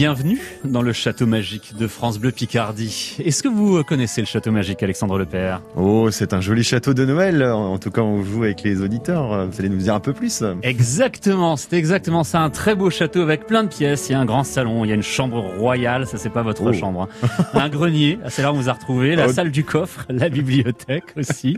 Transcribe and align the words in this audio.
Bienvenue 0.00 0.38
dans 0.62 0.82
le 0.82 0.92
château 0.92 1.24
magique 1.24 1.74
de 1.74 1.86
France 1.86 2.18
Bleu 2.18 2.30
Picardie. 2.30 3.16
Est-ce 3.18 3.42
que 3.42 3.48
vous 3.48 3.82
connaissez 3.82 4.20
le 4.20 4.26
château 4.26 4.52
magique, 4.52 4.82
Alexandre 4.82 5.16
Lepère? 5.18 5.62
Oh, 5.74 6.10
c'est 6.10 6.34
un 6.34 6.42
joli 6.42 6.62
château 6.64 6.92
de 6.92 7.06
Noël. 7.06 7.42
En 7.42 7.78
tout 7.78 7.90
cas, 7.90 8.02
on 8.02 8.22
joue 8.22 8.42
avec 8.42 8.62
les 8.62 8.82
auditeurs. 8.82 9.46
Vous 9.48 9.58
allez 9.58 9.70
nous 9.70 9.78
dire 9.78 9.94
un 9.94 10.00
peu 10.00 10.12
plus. 10.12 10.44
Exactement, 10.62 11.56
c'est 11.56 11.72
exactement 11.72 12.24
ça. 12.24 12.40
Un 12.42 12.50
très 12.50 12.74
beau 12.74 12.90
château 12.90 13.22
avec 13.22 13.46
plein 13.46 13.62
de 13.64 13.68
pièces. 13.70 14.10
Il 14.10 14.12
y 14.12 14.14
a 14.14 14.20
un 14.20 14.26
grand 14.26 14.44
salon, 14.44 14.84
il 14.84 14.88
y 14.88 14.92
a 14.92 14.96
une 14.96 15.02
chambre 15.02 15.40
royale. 15.58 16.06
Ça, 16.06 16.18
c'est 16.18 16.28
pas 16.28 16.42
votre 16.42 16.62
Oh. 16.66 16.72
chambre. 16.74 17.08
hein. 17.24 17.44
Un 17.54 17.70
grenier, 17.70 18.18
c'est 18.28 18.42
là 18.42 18.52
où 18.52 18.54
on 18.54 18.58
vous 18.60 18.68
a 18.68 18.74
retrouvé. 18.74 19.16
La 19.16 19.28
Oh. 19.28 19.32
salle 19.32 19.50
du 19.50 19.64
coffre, 19.64 20.04
la 20.10 20.28
bibliothèque 20.28 21.14
aussi. 21.16 21.56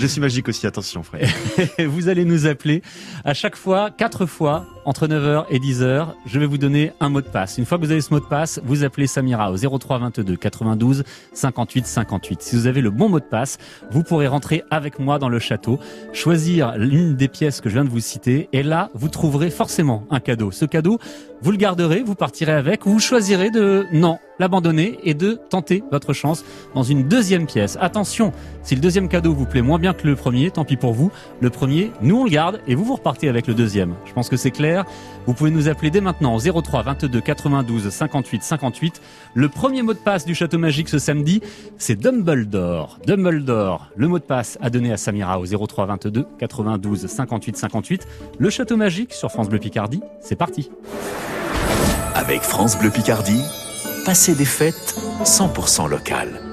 Je 0.00 0.06
suis 0.06 0.20
magique 0.20 0.46
aussi, 0.50 0.66
attention 0.66 1.02
frère. 1.02 1.26
Vous 1.78 2.10
allez 2.10 2.26
nous 2.26 2.46
appeler 2.46 2.82
à 3.24 3.32
chaque 3.32 3.56
fois, 3.56 3.90
quatre 3.90 4.26
fois, 4.26 4.66
entre 4.84 5.06
9h 5.06 5.46
et 5.50 5.58
10h. 5.58 6.08
Je 6.26 6.38
vais 6.38 6.46
vous 6.46 6.58
donner 6.58 6.92
un 7.00 7.08
mot 7.08 7.20
de 7.20 7.26
passe. 7.26 7.58
Une 7.58 7.64
fois 7.64 7.78
que 7.78 7.84
vous 7.84 7.90
avez 7.90 8.00
ce 8.00 8.12
mot 8.12 8.20
de 8.20 8.24
passe, 8.24 8.60
vous 8.64 8.84
appelez 8.84 9.06
Samira 9.06 9.50
au 9.52 9.56
03 9.56 9.98
22 9.98 10.36
92 10.36 11.04
58 11.32 11.86
58. 11.86 12.42
Si 12.42 12.56
vous 12.56 12.66
avez 12.66 12.80
le 12.80 12.90
bon 12.90 13.08
mot 13.08 13.20
de 13.20 13.24
passe, 13.24 13.58
vous 13.90 14.02
pourrez 14.02 14.26
rentrer 14.26 14.62
avec 14.70 14.98
moi 14.98 15.18
dans 15.18 15.28
le 15.28 15.38
château, 15.38 15.78
choisir 16.12 16.76
l'une 16.76 17.16
des 17.16 17.28
pièces 17.28 17.60
que 17.60 17.68
je 17.68 17.74
viens 17.74 17.84
de 17.84 17.90
vous 17.90 18.00
citer, 18.00 18.48
et 18.52 18.62
là, 18.62 18.90
vous 18.94 19.08
trouverez 19.08 19.50
forcément 19.50 20.04
un 20.10 20.20
cadeau. 20.20 20.50
Ce 20.50 20.64
cadeau, 20.64 20.98
vous 21.40 21.50
le 21.50 21.56
garderez, 21.56 22.02
vous 22.02 22.14
partirez 22.14 22.52
avec, 22.52 22.86
ou 22.86 22.90
vous 22.90 23.00
choisirez 23.00 23.50
de, 23.50 23.86
non, 23.92 24.18
l'abandonner 24.38 24.98
et 25.04 25.14
de 25.14 25.38
tenter 25.50 25.82
votre 25.90 26.12
chance 26.12 26.44
dans 26.74 26.82
une 26.82 27.06
deuxième 27.08 27.46
pièce. 27.46 27.78
Attention, 27.80 28.32
si 28.62 28.74
le 28.74 28.80
deuxième 28.80 29.08
cadeau 29.08 29.32
vous 29.32 29.46
plaît 29.46 29.62
moins 29.62 29.78
bien 29.78 29.92
que 29.92 30.06
le 30.06 30.16
premier, 30.16 30.50
tant 30.50 30.64
pis 30.64 30.76
pour 30.76 30.92
vous. 30.92 31.10
Le 31.40 31.50
premier, 31.50 31.92
nous 32.02 32.20
on 32.20 32.24
le 32.24 32.30
garde 32.30 32.60
et 32.66 32.74
vous 32.74 32.84
vous 32.84 32.96
repartez 32.96 33.28
avec 33.28 33.46
le 33.46 33.54
deuxième. 33.54 33.94
Je 34.04 34.12
pense 34.12 34.28
que 34.28 34.36
c'est 34.36 34.50
clair. 34.50 34.73
Vous 35.26 35.34
pouvez 35.34 35.50
nous 35.50 35.68
appeler 35.68 35.90
dès 35.90 36.00
maintenant 36.00 36.34
au 36.34 36.40
03 36.40 36.82
22 36.82 37.20
92 37.20 37.88
58 37.88 38.42
58. 38.42 39.02
Le 39.34 39.48
premier 39.48 39.82
mot 39.82 39.94
de 39.94 39.98
passe 39.98 40.24
du 40.24 40.34
château 40.34 40.58
magique 40.58 40.88
ce 40.88 40.98
samedi, 40.98 41.40
c'est 41.78 41.96
Dumbledore. 41.96 42.98
Dumbledore. 43.06 43.88
Le 43.96 44.08
mot 44.08 44.18
de 44.18 44.24
passe 44.24 44.58
à 44.60 44.70
donner 44.70 44.92
à 44.92 44.96
Samira 44.96 45.38
au 45.38 45.46
03 45.46 45.86
22 45.86 46.26
92 46.38 47.06
58 47.06 47.56
58. 47.56 48.08
Le 48.38 48.50
château 48.50 48.76
magique 48.76 49.12
sur 49.12 49.30
France 49.30 49.48
Bleu 49.48 49.58
Picardie. 49.58 50.00
C'est 50.20 50.36
parti. 50.36 50.70
Avec 52.14 52.42
France 52.42 52.78
Bleu 52.78 52.90
Picardie, 52.90 53.42
passez 54.04 54.34
des 54.34 54.44
fêtes 54.44 54.96
100% 55.24 55.88
locales. 55.88 56.43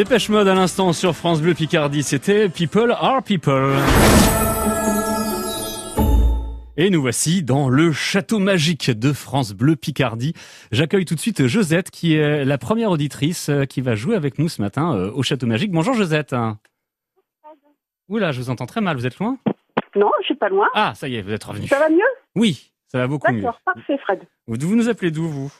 Dépêche 0.00 0.30
mode 0.30 0.48
à 0.48 0.54
l'instant 0.54 0.94
sur 0.94 1.14
France 1.14 1.42
Bleu 1.42 1.52
Picardie. 1.52 2.02
C'était 2.02 2.48
People 2.48 2.96
are 2.98 3.22
People. 3.22 3.74
Et 6.78 6.88
nous 6.88 7.02
voici 7.02 7.42
dans 7.42 7.68
le 7.68 7.92
château 7.92 8.38
magique 8.38 8.90
de 8.90 9.12
France 9.12 9.52
Bleu 9.52 9.76
Picardie. 9.76 10.32
J'accueille 10.72 11.04
tout 11.04 11.14
de 11.14 11.20
suite 11.20 11.46
Josette, 11.46 11.90
qui 11.90 12.14
est 12.14 12.46
la 12.46 12.56
première 12.56 12.90
auditrice 12.90 13.50
euh, 13.50 13.66
qui 13.66 13.82
va 13.82 13.94
jouer 13.94 14.16
avec 14.16 14.38
nous 14.38 14.48
ce 14.48 14.62
matin 14.62 14.96
euh, 14.96 15.12
au 15.12 15.22
château 15.22 15.46
magique. 15.46 15.70
Bonjour 15.70 15.92
Josette. 15.92 16.34
Oula, 18.08 18.32
je 18.32 18.40
vous 18.40 18.48
entends 18.48 18.64
très 18.64 18.80
mal. 18.80 18.96
Vous 18.96 19.06
êtes 19.06 19.18
loin? 19.18 19.36
Non, 19.96 20.10
je 20.20 20.24
suis 20.24 20.34
pas 20.34 20.48
loin. 20.48 20.68
Ah, 20.72 20.94
ça 20.94 21.08
y 21.08 21.16
est, 21.16 21.20
vous 21.20 21.32
êtes 21.32 21.44
revenu. 21.44 21.66
Ça 21.66 21.78
va 21.78 21.90
mieux? 21.90 22.00
Oui, 22.36 22.72
ça 22.86 22.96
va 22.96 23.06
beaucoup 23.06 23.30
mieux. 23.30 23.42
D'accord, 23.42 23.60
parfait, 23.66 23.98
Fred. 23.98 24.20
Vous, 24.46 24.56
vous 24.66 24.76
nous 24.76 24.88
appelez 24.88 25.10
d'où, 25.10 25.28
vous? 25.28 25.52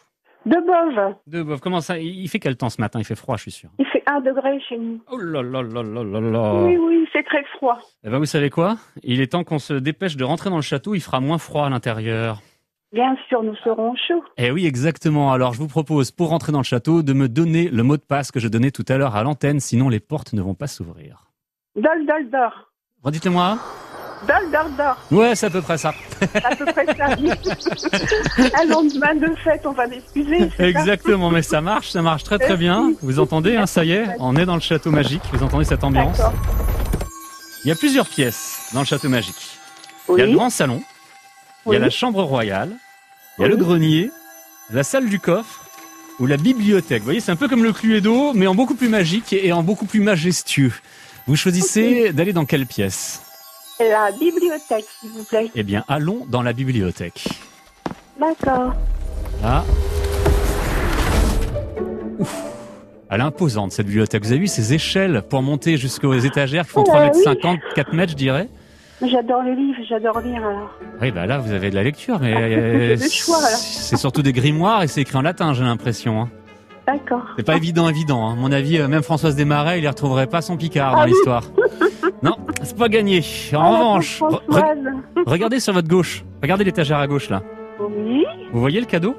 De 0.47 0.57
Bove. 0.57 1.15
De 1.27 1.43
Bof. 1.43 1.61
Comment 1.61 1.81
ça 1.81 1.99
Il 1.99 2.27
fait 2.29 2.39
quel 2.39 2.57
temps 2.57 2.71
ce 2.71 2.81
matin? 2.81 2.99
Il 2.99 3.05
fait 3.05 3.15
froid, 3.15 3.37
je 3.37 3.43
suis 3.43 3.51
sûr. 3.51 3.69
Il 3.79 3.87
fait 3.87 4.03
1 4.07 4.21
degré 4.21 4.59
chez 4.69 4.79
nous. 4.79 5.01
Oh 5.11 5.19
là 5.19 5.43
là 5.43 5.63
là 5.63 5.83
là 5.83 6.03
là 6.03 6.21
là. 6.21 6.55
Oui, 6.65 6.77
oui, 6.79 7.07
c'est 7.13 7.23
très 7.25 7.45
froid. 7.57 7.79
Eh 8.05 8.09
ben, 8.09 8.19
vous 8.19 8.25
savez 8.25 8.49
quoi? 8.49 8.77
Il 9.03 9.21
est 9.21 9.33
temps 9.33 9.45
qu'on 9.45 9.59
se 9.59 9.75
dépêche 9.75 10.17
de 10.17 10.25
rentrer 10.25 10.49
dans 10.51 10.57
le 10.57 10.63
château. 10.63 10.95
Il 10.95 11.01
fera 11.01 11.21
moins 11.21 11.39
froid 11.39 11.67
à 11.67 11.69
l'intérieur. 11.69 12.41
Bien 12.93 13.17
sûr, 13.29 13.43
nous 13.43 13.55
serons 13.57 13.95
chauds. 13.95 14.25
Eh 14.37 14.51
oui, 14.51 14.67
exactement. 14.67 15.31
Alors, 15.33 15.53
je 15.53 15.61
vous 15.61 15.69
propose, 15.69 16.11
pour 16.11 16.31
rentrer 16.31 16.51
dans 16.53 16.59
le 16.59 16.65
château, 16.65 17.03
de 17.03 17.13
me 17.13 17.29
donner 17.29 17.69
le 17.69 17.83
mot 17.83 17.97
de 17.97 18.03
passe 18.03 18.33
que 18.33 18.41
je 18.41 18.49
donnais 18.49 18.73
tout 18.73 18.85
à 18.89 18.97
l'heure 18.97 19.15
à 19.15 19.23
l'antenne, 19.23 19.61
sinon 19.61 19.89
les 19.89 20.01
portes 20.01 20.33
ne 20.33 20.43
vont 20.43 20.55
pas 20.55 20.67
s'ouvrir. 20.67 21.31
Dol, 21.77 22.07
dol, 22.07 22.31
dor. 22.31 22.73
Redites-le-moi. 23.05 23.59
Dol, 24.29 24.51
dol. 24.53 25.19
Ouais, 25.19 25.35
c'est 25.35 25.47
à 25.47 25.51
peu 25.51 25.63
près 25.63 25.79
ça. 25.79 25.95
À 26.45 26.55
peu 26.55 26.67
près 26.67 26.85
ça. 26.87 27.07
Un 28.61 28.65
lendemain 28.67 29.15
de 29.15 29.35
fête, 29.43 29.63
on 29.65 29.73
va 29.73 29.87
m'excuser. 29.87 30.51
ça 30.57 30.69
Exactement, 30.69 31.31
mais 31.31 31.43
ça 31.43 31.61
marche, 31.61 31.91
ça 31.91 32.03
marche 32.03 32.25
très 32.25 32.39
très 32.39 32.57
bien. 32.57 32.93
Vous 33.03 33.19
entendez, 33.19 33.57
hein, 33.57 33.67
ça 33.67 33.85
y 33.85 33.93
est, 33.93 34.05
on 34.19 34.37
est 34.37 34.45
dans 34.47 34.55
le 34.57 34.61
château 34.61 34.91
magique. 34.91 35.23
Vous 35.33 35.43
entendez 35.43 35.65
cette 35.65 35.85
ambiance. 35.85 36.21
Il 37.65 37.69
y 37.69 37.71
a 37.73 37.75
plusieurs 37.77 38.07
pièces 38.07 38.69
dans 38.75 38.81
le 38.81 38.87
château 38.87 39.09
magique. 39.09 39.59
Il 40.09 40.19
y 40.19 40.23
a 40.23 40.27
le 40.27 40.33
grand 40.35 40.51
salon, 40.51 40.83
il 41.67 41.73
y 41.73 41.77
a 41.77 41.79
la 41.79 41.91
chambre 41.91 42.23
royale, 42.23 42.71
il 43.39 43.43
y 43.43 43.45
a 43.45 43.49
Oui. 43.49 43.51
le 43.51 43.57
grenier, 43.57 44.11
la 44.71 44.83
salle 44.83 45.09
du 45.09 45.21
coffre 45.21 45.65
ou 46.19 46.27
la 46.27 46.37
bibliothèque. 46.37 47.01
Vous 47.01 47.05
voyez, 47.07 47.21
c'est 47.21 47.33
un 47.33 47.37
peu 47.37 47.49
comme 47.49 47.63
le 47.63 47.73
Cluedo, 47.73 48.33
mais 48.35 48.47
en 48.47 48.55
beaucoup 48.55 48.75
plus 48.75 48.89
magique 48.89 49.33
et 49.33 49.53
en 49.53 49.63
beaucoup 49.63 49.87
plus 49.87 50.01
majestueux. 50.01 50.73
Vous 51.27 51.37
choisissez 51.37 52.13
d'aller 52.13 52.33
dans 52.33 52.45
quelle 52.45 52.67
pièce? 52.67 53.23
La 53.81 54.11
bibliothèque, 54.13 54.85
s'il 55.01 55.11
vous 55.11 55.25
plaît. 55.25 55.51
Eh 55.55 55.63
bien, 55.63 55.85
allons 55.89 56.27
dans 56.29 56.43
la 56.43 56.53
bibliothèque. 56.53 57.27
D'accord. 58.21 58.75
Là. 59.43 59.65
Ouf. 62.19 62.37
Elle 63.11 63.21
est 63.21 63.25
imposante 63.25 63.73
cette 63.73 63.87
bibliothèque. 63.87 64.23
Vous 64.23 64.33
avez 64.33 64.41
vu 64.41 64.47
ces 64.47 64.75
échelles 64.75 65.23
pour 65.29 65.43
monter 65.43 65.77
jusqu'aux 65.79 66.13
étagères 66.15 66.65
qui 66.67 66.71
font 66.73 66.83
Oh 66.83 66.85
3 66.89 66.99
là, 66.99 67.05
mètres 67.07 67.17
oui. 67.19 67.25
50, 67.25 67.59
4 67.75 67.93
mètres, 67.95 68.13
je 68.13 68.17
dirais. 68.17 68.49
J'adore 69.03 69.43
les 69.43 69.57
livres, 69.57 69.79
j'adore 69.89 70.21
lire 70.21 70.45
alors. 70.47 70.71
Oui, 71.01 71.11
bah 71.11 71.25
là, 71.27 71.39
vous 71.39 71.53
avez 71.53 71.71
de 71.71 71.75
la 71.75 71.83
lecture, 71.83 72.19
mais 72.21 72.33
J'ai 72.35 72.57
euh, 72.59 72.97
le 72.97 73.09
choix, 73.09 73.41
là. 73.41 73.49
c'est 73.49 73.97
surtout 73.97 74.21
des 74.21 74.35
grimoires 74.35 74.83
et 74.83 74.89
c'est 74.89 75.01
écrit 75.01 75.17
en 75.17 75.23
latin, 75.23 75.55
j'ai 75.55 75.65
l'impression. 75.65 76.21
hein. 76.21 76.29
D'accord. 76.87 77.23
C'est 77.39 77.43
pas 77.47 77.57
évident, 77.57 77.89
évident. 77.89 78.29
hein. 78.29 78.33
À 78.33 78.37
mon 78.37 78.53
avis, 78.53 78.79
euh, 78.79 78.89
même 78.89 79.03
Françoise 79.03 79.35
Desmarais, 79.37 79.79
il 79.79 79.85
ne 79.85 79.89
retrouverait 79.89 80.27
pas 80.27 80.43
son 80.43 80.59
Picard 80.59 80.93
dans 80.97 81.01
Ah 81.01 81.05
oui. 81.07 81.13
l'histoire. 81.13 81.45
Non, 82.23 82.37
c'est 82.63 82.77
pas 82.77 82.89
gagné. 82.89 83.23
En 83.55 83.59
Ah, 83.61 83.71
revanche, 83.79 84.21
re- 84.21 84.41
regardez 85.27 85.59
sur 85.61 85.73
votre 85.73 85.89
gauche. 85.89 86.25
Regardez 86.43 86.65
l'étagère 86.65 86.99
à 86.99 87.07
gauche, 87.07 87.31
là. 87.31 87.43
Oui, 87.81 88.25
Vous 88.53 88.61
voyez 88.61 88.79
le 88.81 88.87
cadeau? 88.87 89.15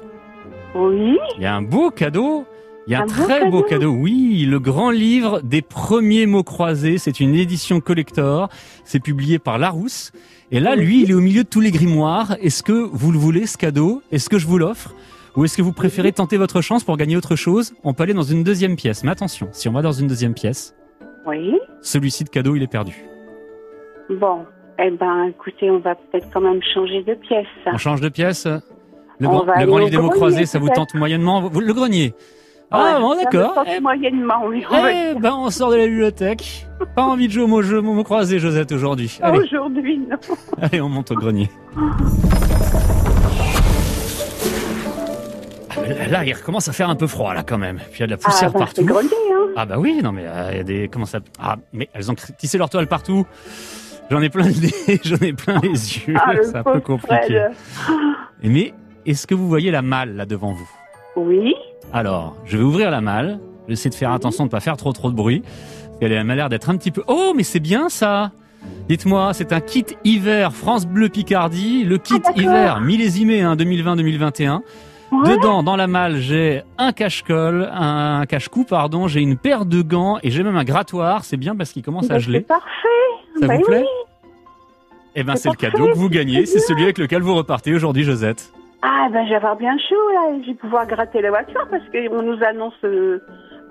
Oui. 0.74 1.18
Il 1.36 1.42
y 1.42 1.46
a 1.46 1.54
un 1.54 1.62
beau 1.62 1.90
cadeau. 1.90 2.44
Il 2.86 2.92
y 2.92 2.96
a 2.96 3.02
un, 3.02 3.06
très 3.06 3.48
beau 3.50 3.62
cadeau. 3.62 3.90
cadeau. 3.90 3.90
Oui, 3.92 4.44
le 4.48 4.58
grand 4.60 4.90
livre 4.90 5.40
des 5.42 5.62
premiers 5.62 6.26
mots 6.26 6.42
croisés. 6.44 6.98
C'est 6.98 7.18
une 7.20 7.34
édition 7.34 7.80
collector. 7.80 8.48
C'est 8.84 9.00
publié 9.00 9.38
par 9.38 9.58
Larousse. 9.58 10.12
Et 10.52 10.60
là, 10.60 10.74
lui, 10.76 11.02
il 11.02 11.10
est 11.10 11.14
au 11.14 11.20
milieu 11.20 11.42
de 11.44 11.48
tous 11.48 11.60
les 11.60 11.70
grimoires. 11.70 12.36
Est-ce 12.40 12.62
que 12.62 12.72
vous 12.72 13.10
le 13.12 13.18
voulez, 13.18 13.46
ce 13.46 13.56
cadeau? 13.56 14.02
Est-ce 14.12 14.28
que 14.28 14.38
je 14.38 14.46
vous 14.46 14.58
l'offre? 14.58 14.94
Ou 15.36 15.44
est-ce 15.44 15.56
que 15.56 15.62
vous 15.62 15.72
préférez 15.72 16.12
tenter 16.12 16.36
votre 16.36 16.60
chance 16.60 16.84
pour 16.84 16.96
gagner 16.96 17.16
autre 17.16 17.36
chose? 17.36 17.72
On 17.84 17.94
peut 17.94 18.02
aller 18.04 18.14
dans 18.14 18.22
une 18.22 18.44
deuxième 18.44 18.76
pièce. 18.76 19.02
Mais 19.02 19.10
attention, 19.10 19.48
si 19.52 19.68
on 19.68 19.72
va 19.72 19.82
dans 19.82 19.92
une 19.92 20.06
deuxième 20.06 20.34
pièce, 20.34 20.74
Oui. 21.26 21.54
Celui-ci 21.82 22.24
de 22.24 22.28
cadeau, 22.30 22.56
il 22.56 22.62
est 22.62 22.66
perdu. 22.70 22.94
Bon. 24.10 24.44
Eh 24.78 24.90
ben, 24.90 25.24
écoutez, 25.24 25.70
on 25.70 25.78
va 25.78 25.94
peut-être 25.94 26.28
quand 26.32 26.40
même 26.40 26.60
changer 26.74 27.02
de 27.02 27.14
pièce. 27.14 27.46
On 27.66 27.76
change 27.76 28.00
de 28.00 28.08
pièce 28.08 28.46
Le, 28.46 29.28
On 29.28 29.44
grand- 29.44 29.60
le 29.60 29.66
grand 29.66 29.78
livre 29.78 29.90
des 29.90 29.98
mots 29.98 30.08
croisés, 30.10 30.46
ça 30.46 30.58
vous 30.58 30.70
tente 30.70 30.94
moyennement 30.94 31.42
Vous- 31.42 31.60
Le 31.60 31.72
grenier 31.74 32.14
Ah 32.70 32.82
Ouais, 32.96 33.00
bon, 33.00 33.14
d'accord. 33.14 33.64
Eh 33.66 33.80
moyennement, 33.80 34.46
oui. 34.46 34.64
Eh 34.72 35.14
ben, 35.20 35.34
on 35.36 35.50
sort 35.50 35.70
de 35.70 35.76
la 35.76 35.86
bibliothèque. 35.86 36.66
Pas 36.96 37.02
envie 37.02 37.28
de 37.28 37.32
jouer 37.32 37.42
au 37.44 37.48
mot 37.48 37.62
jeu, 37.62 37.80
mots 37.82 38.02
croisés, 38.02 38.38
Josette, 38.38 38.72
aujourd'hui. 38.72 39.18
Aujourd'hui, 39.22 39.98
non. 39.98 40.16
allez, 40.60 40.80
on 40.80 40.88
monte 40.88 41.10
au 41.10 41.14
grenier. 41.16 41.50
Là, 45.76 46.06
Là, 46.08 46.24
il 46.24 46.32
recommence 46.32 46.68
à 46.68 46.72
faire 46.72 46.88
un 46.90 46.96
peu 46.96 47.06
froid, 47.06 47.34
là, 47.34 47.42
quand 47.42 47.58
même. 47.58 47.76
Puis 47.90 47.98
il 47.98 48.00
y 48.00 48.02
a 48.02 48.06
de 48.06 48.12
la 48.12 48.18
Ah, 48.22 48.24
poussière 48.24 48.52
bah, 48.52 48.58
partout. 48.60 48.86
hein. 48.88 49.00
Ah 49.56 49.66
bah 49.66 49.76
oui, 49.78 50.00
non 50.02 50.12
mais 50.12 50.24
euh, 50.26 50.48
il 50.52 50.56
y 50.56 50.60
a 50.60 50.64
des 50.64 50.88
comment 50.88 51.04
ça 51.04 51.18
Ah 51.38 51.56
mais 51.74 51.88
elles 51.92 52.10
ont 52.10 52.14
tissé 52.38 52.56
leur 52.56 52.70
toile 52.70 52.86
partout. 52.86 53.26
J'en 54.10 54.20
ai 54.22 54.30
plein 54.30 54.46
le 54.46 54.52
nez, 54.52 55.00
j'en 55.04 55.16
ai 55.16 55.32
plein 55.34 55.60
les 55.60 55.68
yeux, 56.06 56.14
Ah, 56.18 56.32
le 56.32 56.42
c'est 56.42 56.56
un 56.56 56.62
peu 56.62 56.80
compliqué. 56.80 57.16
Fred. 57.16 57.50
Mais 58.42 58.72
est-ce 59.04 59.26
que 59.26 59.34
vous 59.34 59.46
voyez 59.48 59.70
la 59.70 59.82
malle 59.82 60.16
là 60.16 60.24
devant 60.26 60.52
vous? 60.52 60.70
Oui. 61.16 61.54
Alors, 61.92 62.36
je 62.46 62.56
vais 62.56 62.62
ouvrir 62.64 62.90
la 62.90 63.00
malle. 63.02 63.38
Je 63.64 63.66
vais 63.68 63.72
essayer 63.74 63.90
de 63.90 63.94
faire 63.94 64.12
attention 64.12 64.44
de 64.46 64.50
pas 64.50 64.60
faire 64.60 64.76
trop 64.78 64.92
trop 64.92 65.10
de 65.10 65.14
bruit. 65.16 65.42
Parce 65.86 65.98
qu'elle 66.00 66.12
a 66.14 66.34
l'air 66.34 66.48
d'être 66.48 66.70
un 66.70 66.76
petit 66.76 66.90
peu. 66.90 67.02
Oh, 67.06 67.32
mais 67.36 67.42
c'est 67.42 67.60
bien 67.60 67.88
ça. 67.90 68.32
Dites-moi, 68.88 69.32
c'est 69.34 69.52
un 69.52 69.60
kit 69.60 69.84
hiver 70.04 70.52
France 70.54 70.86
Bleu 70.86 71.08
Picardie, 71.10 71.84
le 71.84 71.98
kit 71.98 72.20
Ah, 72.24 72.30
hiver 72.36 72.80
millésimé 72.80 73.42
hein, 73.42 73.54
2020-2021. 73.56 74.60
Dedans, 75.12 75.62
dans 75.62 75.76
la 75.76 75.86
malle, 75.86 76.16
j'ai 76.16 76.62
un 76.78 76.92
cache-colle, 76.92 77.68
un 77.72 78.24
cache-cou, 78.26 78.64
pardon, 78.64 79.06
j'ai 79.08 79.20
une 79.20 79.36
paire 79.36 79.64
de 79.66 79.82
gants 79.82 80.18
et 80.22 80.30
j'ai 80.30 80.42
même 80.42 80.56
un 80.56 80.64
grattoir. 80.64 81.24
C'est 81.24 81.36
bien 81.36 81.54
parce 81.54 81.72
qu'il 81.72 81.82
commence 81.82 82.06
à 82.10 82.14
Bah, 82.14 82.18
geler. 82.18 82.38
C'est 82.40 82.46
parfait. 82.48 83.38
Ça 83.40 83.46
Bah 83.46 83.56
vous 83.56 83.62
plaît 83.62 83.80
oui. 83.82 84.30
Eh 85.14 85.22
ben, 85.24 85.36
C'est 85.36 85.50
le 85.50 85.56
cadeau 85.56 85.88
que 85.88 85.94
vous 85.96 86.08
gagnez. 86.08 86.46
c'est 86.46 86.58
celui 86.58 86.84
avec 86.84 86.96
lequel 86.98 87.20
vous 87.22 87.34
repartez 87.34 87.74
aujourd'hui, 87.74 88.02
Josette. 88.04 88.50
Ah, 88.80 89.08
ben, 89.12 89.24
je 89.24 89.30
vais 89.30 89.36
avoir 89.36 89.56
bien 89.56 89.76
chaud, 89.78 89.94
là. 90.14 90.38
Je 90.42 90.46
vais 90.48 90.54
pouvoir 90.54 90.86
gratter 90.86 91.20
la 91.20 91.28
voiture 91.30 91.66
parce 91.70 91.82
qu'on 91.92 92.22
nous 92.22 92.42
annonce 92.42 92.72
euh, 92.84 93.18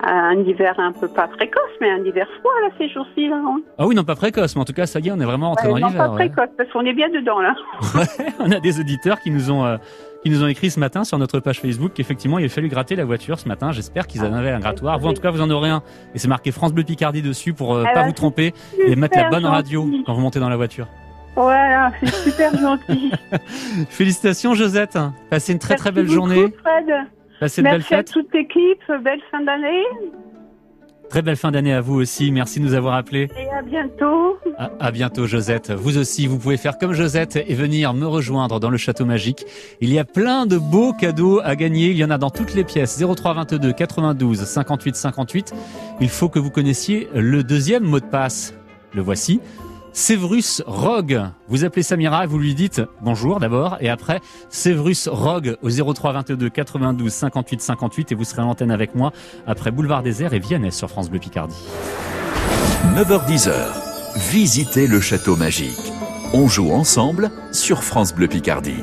un 0.04 0.38
hiver 0.38 0.74
un 0.78 0.92
peu 0.92 1.08
pas 1.08 1.26
précoce, 1.26 1.62
mais 1.80 1.90
un 1.90 2.02
hiver 2.04 2.26
froid, 2.40 2.52
là, 2.62 2.68
ces 2.78 2.88
jours-ci, 2.88 3.28
là. 3.28 3.36
hein. 3.44 3.60
Ah 3.78 3.86
oui, 3.86 3.94
non, 3.96 4.04
pas 4.04 4.14
précoce, 4.14 4.54
mais 4.54 4.62
en 4.62 4.64
tout 4.64 4.72
cas, 4.72 4.86
ça 4.86 5.00
y 5.00 5.08
est, 5.08 5.10
on 5.12 5.18
est 5.20 5.24
vraiment 5.24 5.50
entré 5.50 5.68
Ouais, 5.68 5.80
dans 5.80 5.86
non, 5.88 5.92
l'hiver. 5.92 6.06
pas 6.06 6.10
ouais. 6.12 6.28
précoce, 6.30 6.54
parce 6.56 6.70
qu'on 6.70 6.86
est 6.86 6.94
bien 6.94 7.08
dedans, 7.10 7.40
là. 7.40 7.54
on 8.40 8.50
a 8.52 8.60
des 8.60 8.78
auditeurs 8.80 9.18
qui 9.20 9.30
nous 9.32 9.50
ont 9.50 9.66
euh, 9.66 9.76
qui 10.22 10.30
nous 10.30 10.42
ont 10.42 10.46
écrit 10.46 10.70
ce 10.70 10.78
matin 10.78 11.04
sur 11.04 11.18
notre 11.18 11.40
page 11.40 11.60
Facebook 11.60 11.92
qu'effectivement 11.94 12.38
il 12.38 12.46
a 12.46 12.48
fallu 12.48 12.68
gratter 12.68 12.96
la 12.96 13.04
voiture 13.04 13.38
ce 13.38 13.48
matin. 13.48 13.72
J'espère 13.72 14.06
qu'ils 14.06 14.22
en 14.22 14.32
avaient 14.32 14.50
un 14.50 14.60
grattoir. 14.60 14.98
Vous 14.98 15.08
en 15.08 15.14
tout 15.14 15.22
cas 15.22 15.30
vous 15.30 15.40
en 15.40 15.50
aurez 15.50 15.70
un 15.70 15.82
et 16.14 16.18
c'est 16.18 16.28
marqué 16.28 16.52
France 16.52 16.72
Bleu 16.72 16.84
Picardie 16.84 17.22
dessus 17.22 17.52
pour 17.52 17.74
euh, 17.74 17.84
Ah 17.86 17.92
pas 17.92 18.00
bah, 18.00 18.06
vous 18.06 18.12
tromper 18.12 18.54
et 18.86 18.96
mettre 18.96 19.18
la 19.18 19.28
bonne 19.30 19.46
radio 19.46 19.88
quand 20.06 20.14
vous 20.14 20.20
montez 20.20 20.40
dans 20.40 20.48
la 20.48 20.56
voiture. 20.56 20.86
Voilà, 21.34 21.92
c'est 22.00 22.30
super 22.30 22.56
gentil. 22.58 23.10
Félicitations 23.88 24.54
Josette. 24.54 24.98
Passez 25.30 25.52
une 25.52 25.58
très 25.58 25.76
très 25.76 25.90
belle 25.90 26.04
beaucoup, 26.04 26.14
journée. 26.14 26.54
Fred. 26.62 27.06
Passez 27.40 27.62
de 27.62 27.66
belles 27.66 27.78
Merci 27.78 27.94
à 27.94 28.04
toute 28.04 28.32
l'équipe. 28.34 28.82
Belle 29.02 29.20
fin 29.30 29.40
d'année. 29.40 29.82
Très 31.12 31.20
belle 31.20 31.36
fin 31.36 31.50
d'année 31.50 31.74
à 31.74 31.82
vous 31.82 32.00
aussi. 32.00 32.32
Merci 32.32 32.58
de 32.58 32.64
nous 32.64 32.72
avoir 32.72 32.94
appelés. 32.94 33.28
Et 33.38 33.50
à 33.50 33.60
bientôt. 33.60 34.38
À, 34.56 34.70
à 34.80 34.90
bientôt 34.90 35.26
Josette. 35.26 35.70
Vous 35.70 35.98
aussi, 35.98 36.26
vous 36.26 36.38
pouvez 36.38 36.56
faire 36.56 36.78
comme 36.78 36.94
Josette 36.94 37.36
et 37.36 37.54
venir 37.54 37.92
me 37.92 38.06
rejoindre 38.06 38.58
dans 38.60 38.70
le 38.70 38.78
château 38.78 39.04
magique. 39.04 39.44
Il 39.82 39.92
y 39.92 39.98
a 39.98 40.06
plein 40.06 40.46
de 40.46 40.56
beaux 40.56 40.94
cadeaux 40.94 41.42
à 41.44 41.54
gagner. 41.54 41.90
Il 41.90 41.98
y 41.98 42.04
en 42.04 42.08
a 42.08 42.16
dans 42.16 42.30
toutes 42.30 42.54
les 42.54 42.64
pièces. 42.64 42.98
03 42.98 43.34
22 43.34 43.74
92 43.74 44.42
58 44.42 44.96
58. 44.96 45.54
Il 46.00 46.08
faut 46.08 46.30
que 46.30 46.38
vous 46.38 46.48
connaissiez 46.48 47.10
le 47.14 47.44
deuxième 47.44 47.84
mot 47.84 48.00
de 48.00 48.06
passe. 48.06 48.54
Le 48.94 49.02
voici. 49.02 49.42
Severus 49.92 50.62
Rogue. 50.66 51.20
Vous 51.48 51.64
appelez 51.64 51.82
Samira, 51.82 52.26
vous 52.26 52.38
lui 52.38 52.54
dites 52.54 52.80
bonjour 53.02 53.40
d'abord 53.40 53.76
et 53.80 53.90
après 53.90 54.20
Severus 54.48 55.08
Rogue 55.08 55.56
au 55.62 55.70
03 55.70 56.12
22 56.12 56.48
92 56.48 57.12
58 57.12 57.60
58 57.60 58.12
et 58.12 58.14
vous 58.14 58.24
serez 58.24 58.42
à 58.42 58.44
l'antenne 58.44 58.70
avec 58.70 58.94
moi 58.94 59.12
après 59.46 59.70
Boulevard 59.70 60.02
des 60.02 60.22
Airs 60.22 60.34
et 60.34 60.38
Vianney 60.38 60.72
sur 60.72 60.88
France 60.88 61.10
Bleu 61.10 61.18
Picardie. 61.18 61.62
9h10h. 62.94 63.52
Visitez 64.30 64.86
le 64.86 65.00
château 65.00 65.36
magique. 65.36 65.92
On 66.34 66.48
joue 66.48 66.72
ensemble 66.72 67.30
sur 67.52 67.84
France 67.84 68.14
Bleu 68.14 68.28
Picardie. 68.28 68.82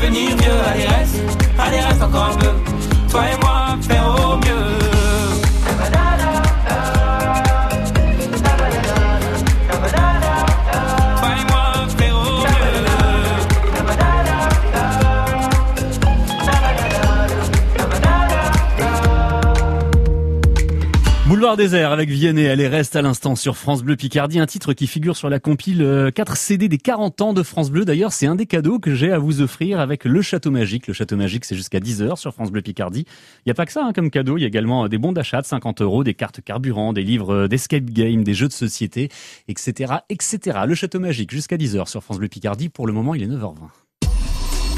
devenir 0.00 0.36
vieux, 0.36 0.52
allez 0.66 0.86
reste, 0.86 1.16
allez 1.58 1.80
reste 1.80 2.02
encore 2.02 2.30
un 2.32 2.36
peu. 2.36 2.52
Toi 3.10 3.22
et 3.32 3.36
moi, 3.42 3.76
faire 3.82 4.06
au 4.06 4.36
mieux. 4.36 4.89
Désert 21.56 21.90
avec 21.90 22.10
Vianney, 22.10 22.42
elle 22.42 22.60
est 22.60 22.68
reste 22.68 22.96
à 22.96 23.02
l'instant 23.02 23.34
sur 23.34 23.56
France 23.56 23.82
Bleu 23.82 23.96
Picardie, 23.96 24.38
un 24.38 24.46
titre 24.46 24.72
qui 24.72 24.86
figure 24.86 25.16
sur 25.16 25.28
la 25.28 25.40
compile 25.40 25.82
euh, 25.82 26.10
4 26.10 26.36
CD 26.36 26.68
des 26.68 26.78
40 26.78 27.20
ans 27.22 27.32
de 27.32 27.42
France 27.42 27.70
Bleu. 27.70 27.84
D'ailleurs, 27.84 28.12
c'est 28.12 28.26
un 28.26 28.36
des 28.36 28.46
cadeaux 28.46 28.78
que 28.78 28.94
j'ai 28.94 29.10
à 29.10 29.18
vous 29.18 29.40
offrir 29.40 29.80
avec 29.80 30.04
le 30.04 30.22
Château 30.22 30.50
Magique. 30.50 30.86
Le 30.86 30.92
Château 30.92 31.16
Magique, 31.16 31.44
c'est 31.44 31.56
jusqu'à 31.56 31.80
10h 31.80 32.16
sur 32.16 32.32
France 32.34 32.52
Bleu 32.52 32.62
Picardie. 32.62 33.04
Il 33.38 33.42
n'y 33.48 33.52
a 33.52 33.54
pas 33.54 33.66
que 33.66 33.72
ça 33.72 33.84
hein, 33.84 33.92
comme 33.92 34.10
cadeau, 34.10 34.38
il 34.38 34.42
y 34.42 34.44
a 34.44 34.48
également 34.48 34.84
euh, 34.84 34.88
des 34.88 34.98
bons 34.98 35.12
d'achat 35.12 35.40
de 35.40 35.46
50 35.46 35.80
euros, 35.82 36.04
des 36.04 36.14
cartes 36.14 36.40
carburant, 36.40 36.92
des 36.92 37.02
livres 37.02 37.34
euh, 37.34 37.48
d'escape 37.48 37.84
game, 37.84 38.22
des 38.22 38.34
jeux 38.34 38.48
de 38.48 38.52
société, 38.52 39.08
etc., 39.48 39.94
etc. 40.08 40.60
Le 40.66 40.74
Château 40.74 41.00
Magique 41.00 41.30
jusqu'à 41.30 41.56
10h 41.56 41.88
sur 41.88 42.02
France 42.02 42.18
Bleu 42.18 42.28
Picardie. 42.28 42.68
Pour 42.68 42.86
le 42.86 42.92
moment, 42.92 43.14
il 43.14 43.22
est 43.22 43.28
9h20. 43.28 43.89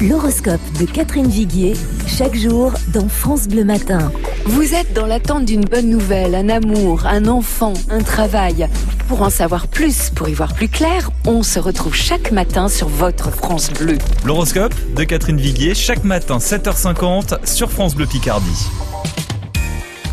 L'horoscope 0.01 0.61
de 0.79 0.85
Catherine 0.85 1.27
Viguier, 1.27 1.75
chaque 2.07 2.35
jour 2.35 2.73
dans 2.93 3.07
France 3.07 3.47
Bleu 3.47 3.63
Matin. 3.63 4.11
Vous 4.45 4.73
êtes 4.73 4.91
dans 4.93 5.05
l'attente 5.05 5.45
d'une 5.45 5.63
bonne 5.63 5.89
nouvelle, 5.89 6.35
un 6.35 6.49
amour, 6.49 7.05
un 7.05 7.27
enfant, 7.27 7.73
un 7.89 8.01
travail. 8.01 8.67
Pour 9.07 9.21
en 9.21 9.29
savoir 9.29 9.67
plus, 9.67 10.09
pour 10.09 10.27
y 10.27 10.33
voir 10.33 10.53
plus 10.53 10.67
clair, 10.67 11.09
on 11.25 11.43
se 11.43 11.59
retrouve 11.59 11.95
chaque 11.95 12.31
matin 12.31 12.67
sur 12.67 12.89
votre 12.89 13.31
France 13.31 13.71
Bleu. 13.71 13.97
L'horoscope 14.25 14.73
de 14.95 15.03
Catherine 15.03 15.39
Viguier, 15.39 15.73
chaque 15.75 16.03
matin 16.03 16.39
7h50 16.39 17.45
sur 17.45 17.71
France 17.71 17.95
Bleu 17.95 18.05
Picardie. 18.05 18.67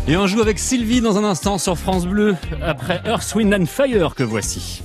Et 0.07 0.15
on 0.15 0.27
joue 0.27 0.41
avec 0.41 0.59
Sylvie 0.59 1.01
dans 1.01 1.17
un 1.17 1.23
instant 1.23 1.57
sur 1.57 1.77
France 1.77 2.05
Bleu, 2.05 2.35
après 2.61 3.01
Earth, 3.05 3.33
Wind 3.35 3.53
and 3.53 3.65
Fire 3.65 4.15
que 4.15 4.23
voici. 4.23 4.81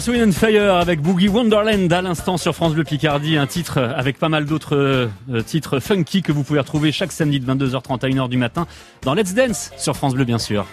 Swing 0.00 0.28
and 0.28 0.32
Fire 0.32 0.76
avec 0.76 1.02
Boogie 1.02 1.28
Wonderland 1.28 1.92
à 1.92 2.00
l'instant 2.00 2.38
sur 2.38 2.54
France 2.54 2.72
Bleu 2.72 2.84
Picardie, 2.84 3.36
un 3.36 3.46
titre 3.46 3.78
avec 3.78 4.18
pas 4.18 4.30
mal 4.30 4.46
d'autres 4.46 4.74
euh, 4.74 5.42
titres 5.44 5.78
funky 5.78 6.22
que 6.22 6.32
vous 6.32 6.42
pouvez 6.42 6.58
retrouver 6.58 6.90
chaque 6.90 7.12
samedi 7.12 7.38
de 7.38 7.52
22h30 7.52 8.04
à 8.04 8.08
1h 8.08 8.28
du 8.30 8.38
matin 8.38 8.66
dans 9.02 9.12
Let's 9.12 9.34
Dance 9.34 9.70
sur 9.76 9.94
France 9.94 10.14
Bleu 10.14 10.24
bien 10.24 10.38
sûr. 10.38 10.64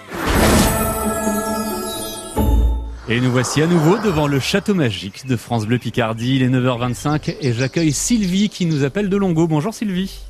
Et 3.10 3.20
nous 3.20 3.30
voici 3.30 3.62
à 3.62 3.68
nouveau 3.68 3.98
devant 3.98 4.28
le 4.28 4.40
château 4.40 4.74
magique 4.74 5.28
de 5.28 5.36
France 5.36 5.66
Bleu 5.66 5.78
Picardie, 5.78 6.38
il 6.38 6.44
est 6.44 6.50
9h25 6.50 7.36
et 7.42 7.52
j'accueille 7.52 7.92
Sylvie 7.92 8.48
qui 8.48 8.66
nous 8.66 8.86
appelle 8.86 9.10
de 9.10 9.18
Longo. 9.18 9.46
Bonjour 9.46 9.74
Sylvie. 9.74 10.22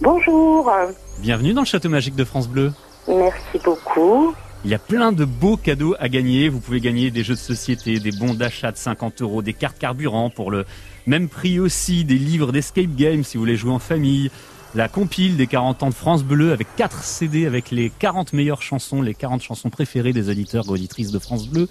Bonjour, 0.00 0.72
Bienvenue 1.18 1.52
dans 1.52 1.62
le 1.62 1.66
château 1.66 1.90
magique 1.90 2.16
de 2.16 2.24
France 2.24 2.48
Bleu. 2.48 2.72
merci 3.08 3.58
beaucoup. 3.62 4.34
Il 4.64 4.70
y 4.70 4.74
a 4.74 4.78
plein 4.78 5.10
de 5.10 5.24
beaux 5.24 5.56
cadeaux 5.56 5.96
à 5.98 6.08
gagner. 6.08 6.48
Vous 6.48 6.60
pouvez 6.60 6.80
gagner 6.80 7.10
des 7.10 7.24
jeux 7.24 7.34
de 7.34 7.38
société, 7.38 7.98
des 7.98 8.12
bons 8.12 8.34
d'achat 8.34 8.70
de 8.70 8.76
50 8.76 9.20
euros, 9.22 9.42
des 9.42 9.54
cartes 9.54 9.78
carburant 9.78 10.30
pour 10.30 10.52
le 10.52 10.64
même 11.06 11.28
prix 11.28 11.58
aussi, 11.58 12.04
des 12.04 12.14
livres 12.14 12.52
d'escape 12.52 12.94
game 12.94 13.24
si 13.24 13.36
vous 13.36 13.42
voulez 13.42 13.56
jouer 13.56 13.72
en 13.72 13.80
famille, 13.80 14.30
la 14.76 14.88
compile 14.88 15.36
des 15.36 15.48
40 15.48 15.82
ans 15.82 15.88
de 15.88 15.94
France 15.94 16.22
Bleu 16.22 16.52
avec 16.52 16.68
4 16.76 17.02
CD 17.02 17.44
avec 17.44 17.72
les 17.72 17.90
40 17.90 18.34
meilleures 18.34 18.62
chansons, 18.62 19.02
les 19.02 19.14
40 19.14 19.42
chansons 19.42 19.68
préférées 19.68 20.12
des 20.12 20.30
auditeurs 20.30 20.64
et 20.68 20.70
auditrices 20.70 21.10
de 21.10 21.18
France 21.18 21.48
Bleu. 21.48 21.68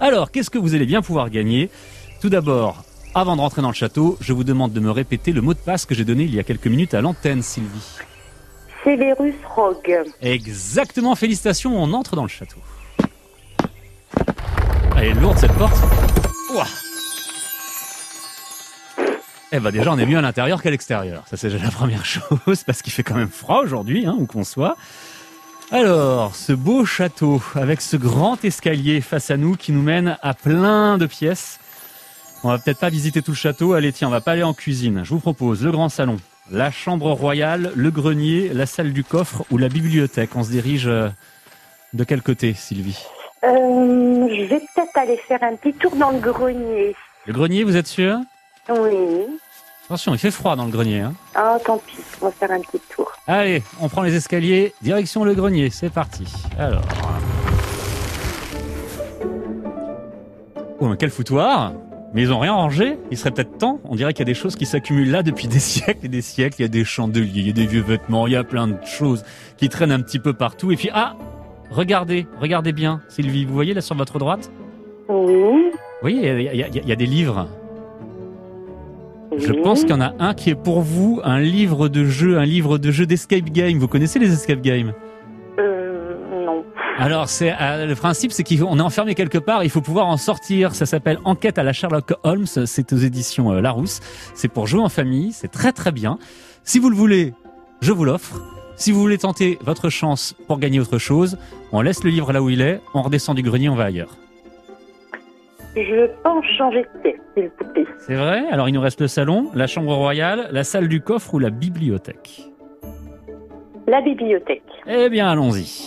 Alors, 0.00 0.32
qu'est-ce 0.32 0.50
que 0.50 0.58
vous 0.58 0.74
allez 0.74 0.86
bien 0.86 1.00
pouvoir 1.00 1.30
gagner? 1.30 1.70
Tout 2.20 2.28
d'abord, 2.28 2.84
avant 3.14 3.36
de 3.36 3.40
rentrer 3.40 3.62
dans 3.62 3.68
le 3.68 3.74
château, 3.74 4.18
je 4.20 4.32
vous 4.32 4.42
demande 4.42 4.72
de 4.72 4.80
me 4.80 4.90
répéter 4.90 5.30
le 5.30 5.42
mot 5.42 5.54
de 5.54 5.60
passe 5.60 5.86
que 5.86 5.94
j'ai 5.94 6.04
donné 6.04 6.24
il 6.24 6.34
y 6.34 6.40
a 6.40 6.42
quelques 6.42 6.66
minutes 6.66 6.94
à 6.94 7.00
l'antenne, 7.00 7.42
Sylvie. 7.42 8.02
Severus 8.84 9.34
Rogue. 9.54 10.10
Exactement, 10.20 11.14
félicitations, 11.14 11.80
on 11.80 11.92
entre 11.92 12.16
dans 12.16 12.22
le 12.22 12.28
château. 12.28 12.58
Elle 14.96 15.04
est 15.04 15.14
lourde 15.14 15.38
cette 15.38 15.52
porte. 15.52 15.76
Ouah. 16.54 16.66
Eh 19.52 19.60
ben 19.60 19.70
déjà, 19.70 19.92
on 19.92 19.98
est 19.98 20.06
mieux 20.06 20.18
à 20.18 20.22
l'intérieur 20.22 20.62
qu'à 20.62 20.70
l'extérieur. 20.70 21.24
Ça 21.28 21.36
c'est 21.36 21.48
déjà 21.48 21.64
la 21.64 21.70
première 21.70 22.04
chose, 22.06 22.64
parce 22.66 22.82
qu'il 22.82 22.92
fait 22.92 23.02
quand 23.02 23.14
même 23.14 23.28
froid 23.28 23.60
aujourd'hui, 23.62 24.06
hein, 24.06 24.16
où 24.18 24.26
qu'on 24.26 24.44
soit. 24.44 24.76
Alors, 25.70 26.34
ce 26.34 26.52
beau 26.52 26.84
château, 26.84 27.42
avec 27.54 27.80
ce 27.80 27.96
grand 27.96 28.44
escalier 28.44 29.00
face 29.00 29.30
à 29.30 29.36
nous 29.36 29.56
qui 29.56 29.72
nous 29.72 29.82
mène 29.82 30.18
à 30.22 30.34
plein 30.34 30.98
de 30.98 31.06
pièces. 31.06 31.60
On 32.44 32.48
va 32.48 32.58
peut-être 32.58 32.78
pas 32.78 32.90
visiter 32.90 33.22
tout 33.22 33.30
le 33.30 33.36
château. 33.36 33.72
Allez, 33.74 33.92
tiens, 33.92 34.08
on 34.08 34.10
va 34.10 34.20
pas 34.20 34.32
aller 34.32 34.42
en 34.42 34.54
cuisine. 34.54 35.02
Je 35.04 35.10
vous 35.10 35.20
propose 35.20 35.62
le 35.62 35.70
grand 35.70 35.88
salon, 35.88 36.16
la 36.50 36.70
chambre 36.70 37.12
royale, 37.12 37.72
le 37.74 37.90
grenier, 37.90 38.50
la 38.52 38.66
salle 38.66 38.92
du 38.92 39.04
coffre 39.04 39.44
ou 39.50 39.58
la 39.58 39.68
bibliothèque. 39.68 40.30
On 40.34 40.42
se 40.42 40.50
dirige 40.50 40.86
euh, 40.86 41.08
de 41.92 42.04
quel 42.04 42.22
côté, 42.22 42.54
Sylvie 42.54 42.98
Euh, 43.44 43.48
je 44.28 44.44
vais 44.44 44.60
peut-être 44.60 44.96
aller 44.96 45.16
faire 45.16 45.42
un 45.42 45.56
petit 45.56 45.72
tour 45.74 45.94
dans 45.96 46.10
le 46.10 46.18
grenier. 46.18 46.94
Le 47.26 47.32
grenier, 47.32 47.64
vous 47.64 47.76
êtes 47.76 47.86
sûr? 47.86 48.18
Oui. 48.68 49.26
Attention, 49.86 50.14
il 50.14 50.18
fait 50.18 50.30
froid 50.30 50.56
dans 50.56 50.64
le 50.64 50.70
grenier. 50.70 51.00
Hein. 51.00 51.14
Ah, 51.34 51.58
tant 51.64 51.78
pis, 51.78 51.96
on 52.20 52.26
va 52.26 52.32
faire 52.32 52.50
un 52.50 52.60
petit 52.60 52.80
tour. 52.94 53.12
Allez, 53.26 53.62
on 53.80 53.88
prend 53.88 54.02
les 54.02 54.14
escaliers, 54.14 54.72
direction 54.80 55.24
le 55.24 55.34
grenier, 55.34 55.70
c'est 55.70 55.90
parti. 55.90 56.24
Alors. 56.58 56.82
Oh, 60.80 60.88
mais 60.88 60.96
quel 60.96 61.10
foutoir 61.10 61.72
Mais 62.14 62.22
ils 62.22 62.32
ont 62.32 62.38
rien 62.38 62.52
rangé 62.52 62.98
Il 63.10 63.16
serait 63.16 63.30
peut-être 63.30 63.56
temps. 63.58 63.80
On 63.84 63.94
dirait 63.96 64.12
qu'il 64.12 64.20
y 64.20 64.28
a 64.28 64.32
des 64.32 64.38
choses 64.38 64.54
qui 64.54 64.66
s'accumulent 64.66 65.10
là 65.10 65.22
depuis 65.22 65.48
des 65.48 65.58
siècles 65.60 66.04
et 66.06 66.08
des 66.08 66.20
siècles. 66.22 66.56
Il 66.58 66.62
y 66.62 66.66
a 66.66 66.68
des 66.68 66.84
chandeliers, 66.84 67.30
il 67.40 67.46
y 67.46 67.50
a 67.50 67.54
des 67.54 67.66
vieux 67.66 67.80
vêtements, 67.82 68.26
il 68.26 68.34
y 68.34 68.36
a 68.36 68.44
plein 68.44 68.68
de 68.68 68.76
choses 68.84 69.24
qui 69.56 69.68
traînent 69.68 69.92
un 69.92 70.00
petit 70.00 70.18
peu 70.18 70.32
partout. 70.32 70.70
Et 70.72 70.76
puis, 70.76 70.90
ah 70.92 71.16
Regardez, 71.70 72.26
regardez 72.38 72.72
bien, 72.72 73.00
Sylvie. 73.08 73.46
Vous 73.46 73.54
voyez 73.54 73.72
là 73.72 73.80
sur 73.80 73.96
votre 73.96 74.18
droite? 74.18 74.50
Oui. 75.08 75.70
Oui, 76.02 76.18
il 76.22 76.24
y, 76.42 76.48
a- 76.62 76.68
y 76.68 76.90
y 76.92 76.96
des 76.96 77.06
livres. 77.06 77.48
Je 79.38 79.52
pense 79.54 79.80
qu'il 79.80 79.90
y 79.90 79.94
en 79.94 80.02
a 80.02 80.12
un 80.18 80.34
qui 80.34 80.50
est 80.50 80.54
pour 80.54 80.82
vous, 80.82 81.20
un 81.24 81.40
livre 81.40 81.88
de 81.88 82.04
jeu, 82.04 82.36
un 82.38 82.44
livre 82.44 82.76
de 82.76 82.90
jeu 82.90 83.06
d'escape 83.06 83.44
game. 83.50 83.78
Vous 83.78 83.88
connaissez 83.88 84.18
les 84.18 84.30
escape 84.32 84.60
games? 84.60 84.92
Alors, 86.98 87.28
c'est 87.28 87.52
euh, 87.60 87.86
le 87.86 87.94
principe, 87.94 88.32
c'est 88.32 88.44
qu'on 88.44 88.78
est 88.78 88.82
enfermé 88.82 89.14
quelque 89.14 89.38
part, 89.38 89.64
il 89.64 89.70
faut 89.70 89.80
pouvoir 89.80 90.06
en 90.06 90.16
sortir. 90.16 90.74
Ça 90.74 90.86
s'appelle 90.86 91.18
Enquête 91.24 91.58
à 91.58 91.62
la 91.62 91.72
Sherlock 91.72 92.12
Holmes. 92.22 92.46
C'est 92.46 92.92
aux 92.92 92.96
éditions 92.96 93.52
euh, 93.52 93.60
Larousse. 93.60 94.00
C'est 94.34 94.48
pour 94.48 94.66
jouer 94.66 94.82
en 94.82 94.88
famille. 94.88 95.32
C'est 95.32 95.50
très 95.50 95.72
très 95.72 95.90
bien. 95.90 96.18
Si 96.64 96.78
vous 96.78 96.90
le 96.90 96.96
voulez, 96.96 97.34
je 97.80 97.92
vous 97.92 98.04
l'offre. 98.04 98.40
Si 98.76 98.92
vous 98.92 99.00
voulez 99.00 99.18
tenter 99.18 99.58
votre 99.62 99.90
chance 99.90 100.34
pour 100.46 100.58
gagner 100.58 100.80
autre 100.80 100.98
chose, 100.98 101.38
on 101.72 101.82
laisse 101.82 102.04
le 102.04 102.10
livre 102.10 102.32
là 102.32 102.42
où 102.42 102.50
il 102.50 102.60
est, 102.60 102.80
on 102.94 103.02
redescend 103.02 103.36
du 103.36 103.42
grenier, 103.42 103.68
on 103.68 103.74
va 103.74 103.84
ailleurs. 103.84 104.16
Je 105.74 106.10
pense 106.22 106.44
changer 106.58 106.82
de 106.82 107.02
pièce, 107.02 107.20
s'il 107.34 107.50
vous 107.58 107.72
plaît. 107.72 107.86
C'est 107.98 108.14
vrai? 108.14 108.44
Alors, 108.50 108.68
il 108.68 108.72
nous 108.72 108.80
reste 108.80 109.00
le 109.00 109.08
salon, 109.08 109.50
la 109.54 109.66
chambre 109.66 109.94
royale, 109.94 110.48
la 110.52 110.64
salle 110.64 110.88
du 110.88 111.00
coffre 111.00 111.34
ou 111.34 111.38
la 111.38 111.50
bibliothèque? 111.50 112.50
La 113.86 114.00
bibliothèque. 114.00 114.62
Eh 114.86 115.08
bien, 115.08 115.30
allons-y. 115.30 115.86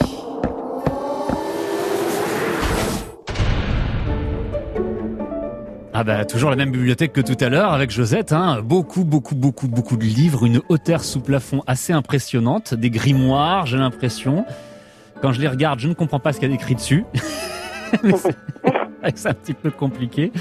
Ah 5.98 6.04
bah 6.04 6.26
toujours 6.26 6.50
la 6.50 6.58
même 6.58 6.72
bibliothèque 6.72 7.14
que 7.14 7.22
tout 7.22 7.38
à 7.40 7.48
l'heure 7.48 7.72
avec 7.72 7.90
Josette, 7.90 8.34
hein. 8.34 8.62
beaucoup 8.62 9.06
beaucoup 9.06 9.34
beaucoup 9.34 9.70
beaucoup 9.70 9.96
de 9.96 10.04
livres, 10.04 10.44
une 10.46 10.60
hauteur 10.68 11.06
sous 11.06 11.22
plafond 11.22 11.64
assez 11.68 11.94
impressionnante, 11.94 12.74
des 12.74 12.90
grimoires 12.90 13.66
j'ai 13.66 13.78
l'impression. 13.78 14.44
Quand 15.22 15.32
je 15.32 15.40
les 15.40 15.48
regarde 15.48 15.80
je 15.80 15.88
ne 15.88 15.94
comprends 15.94 16.20
pas 16.20 16.34
ce 16.34 16.40
qu'il 16.42 16.50
y 16.50 16.52
a 16.52 16.56
écrit 16.56 16.76
dessus. 16.76 17.06
C'est 19.16 19.30
un 19.30 19.34
petit 19.34 19.54
peu 19.54 19.72
compliqué. 19.72 20.34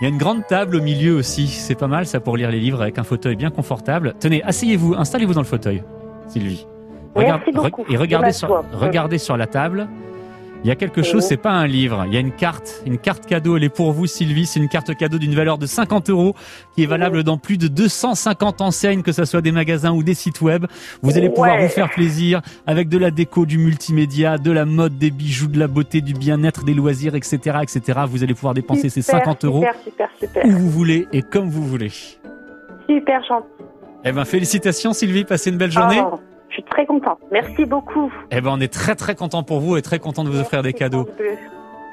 Il 0.00 0.04
y 0.04 0.06
a 0.06 0.08
une 0.08 0.18
grande 0.18 0.46
table 0.46 0.76
au 0.76 0.80
milieu 0.82 1.16
aussi, 1.16 1.46
c'est 1.48 1.74
pas 1.74 1.86
mal 1.88 2.06
ça 2.06 2.20
pour 2.20 2.36
lire 2.36 2.50
les 2.50 2.60
livres 2.60 2.82
avec 2.82 2.98
un 2.98 3.04
fauteuil 3.04 3.34
bien 3.36 3.50
confortable. 3.50 4.14
Tenez, 4.20 4.42
asseyez-vous, 4.42 4.94
installez-vous 4.94 5.34
dans 5.34 5.40
le 5.40 5.46
fauteuil, 5.46 5.82
Sylvie. 6.28 6.66
Merci 7.16 7.50
re- 7.50 7.54
beaucoup. 7.54 7.84
et 7.88 7.96
sur, 8.32 8.64
regardez 8.72 9.18
sur 9.18 9.36
la 9.36 9.46
table. 9.46 9.88
Il 10.64 10.68
y 10.68 10.70
a 10.70 10.76
quelque 10.76 11.02
chose, 11.02 11.24
c'est 11.24 11.36
pas 11.36 11.50
un 11.50 11.66
livre. 11.66 12.04
Il 12.06 12.14
y 12.14 12.16
a 12.16 12.20
une 12.20 12.30
carte, 12.30 12.82
une 12.86 12.96
carte 12.96 13.26
cadeau. 13.26 13.56
Elle 13.56 13.64
est 13.64 13.68
pour 13.68 13.90
vous, 13.90 14.06
Sylvie. 14.06 14.46
C'est 14.46 14.60
une 14.60 14.68
carte 14.68 14.94
cadeau 14.96 15.18
d'une 15.18 15.34
valeur 15.34 15.58
de 15.58 15.66
50 15.66 16.08
euros 16.10 16.36
qui 16.76 16.84
est 16.84 16.86
valable 16.86 17.24
dans 17.24 17.36
plus 17.36 17.58
de 17.58 17.66
250 17.66 18.60
enseignes, 18.60 19.02
que 19.02 19.10
ce 19.10 19.24
soit 19.24 19.40
des 19.40 19.50
magasins 19.50 19.90
ou 19.90 20.04
des 20.04 20.14
sites 20.14 20.40
web. 20.40 20.66
Vous 21.02 21.16
allez 21.18 21.30
pouvoir 21.30 21.56
Ouais. 21.56 21.62
vous 21.66 21.68
faire 21.72 21.90
plaisir 21.90 22.42
avec 22.64 22.88
de 22.88 22.96
la 22.96 23.10
déco, 23.10 23.44
du 23.44 23.58
multimédia, 23.58 24.38
de 24.38 24.52
la 24.52 24.64
mode, 24.64 24.98
des 24.98 25.10
bijoux, 25.10 25.48
de 25.48 25.58
la 25.58 25.66
beauté, 25.66 26.00
du 26.00 26.12
bien-être, 26.14 26.64
des 26.64 26.74
loisirs, 26.74 27.16
etc., 27.16 27.58
etc. 27.62 28.00
Vous 28.08 28.22
allez 28.22 28.34
pouvoir 28.34 28.54
dépenser 28.54 28.88
ces 28.88 29.02
Super, 29.02 29.18
50 29.20 29.44
euros 29.44 29.64
Super, 29.64 29.74
super, 29.84 30.08
super. 30.20 30.44
où 30.46 30.50
vous 30.50 30.70
voulez 30.70 31.08
et 31.12 31.22
comme 31.22 31.50
vous 31.50 31.66
voulez. 31.66 31.90
Super 32.88 33.20
gentil. 33.24 33.46
Eh 34.04 34.12
ben, 34.12 34.24
félicitations, 34.24 34.92
Sylvie. 34.92 35.24
Passez 35.24 35.50
une 35.50 35.56
belle 35.58 35.72
journée. 35.72 36.00
Oh, 36.04 36.20
je 36.52 36.56
suis 36.56 36.64
très 36.64 36.84
contente. 36.84 37.18
Merci 37.30 37.64
beaucoup. 37.64 38.12
Eh 38.30 38.42
ben, 38.42 38.50
on 38.52 38.60
est 38.60 38.72
très 38.72 38.94
très 38.94 39.14
content 39.14 39.42
pour 39.42 39.60
vous 39.60 39.78
et 39.78 39.82
très 39.82 39.98
content 39.98 40.22
de 40.22 40.28
vous 40.28 40.38
offrir 40.38 40.62
des 40.62 40.74
cadeaux. 40.74 41.08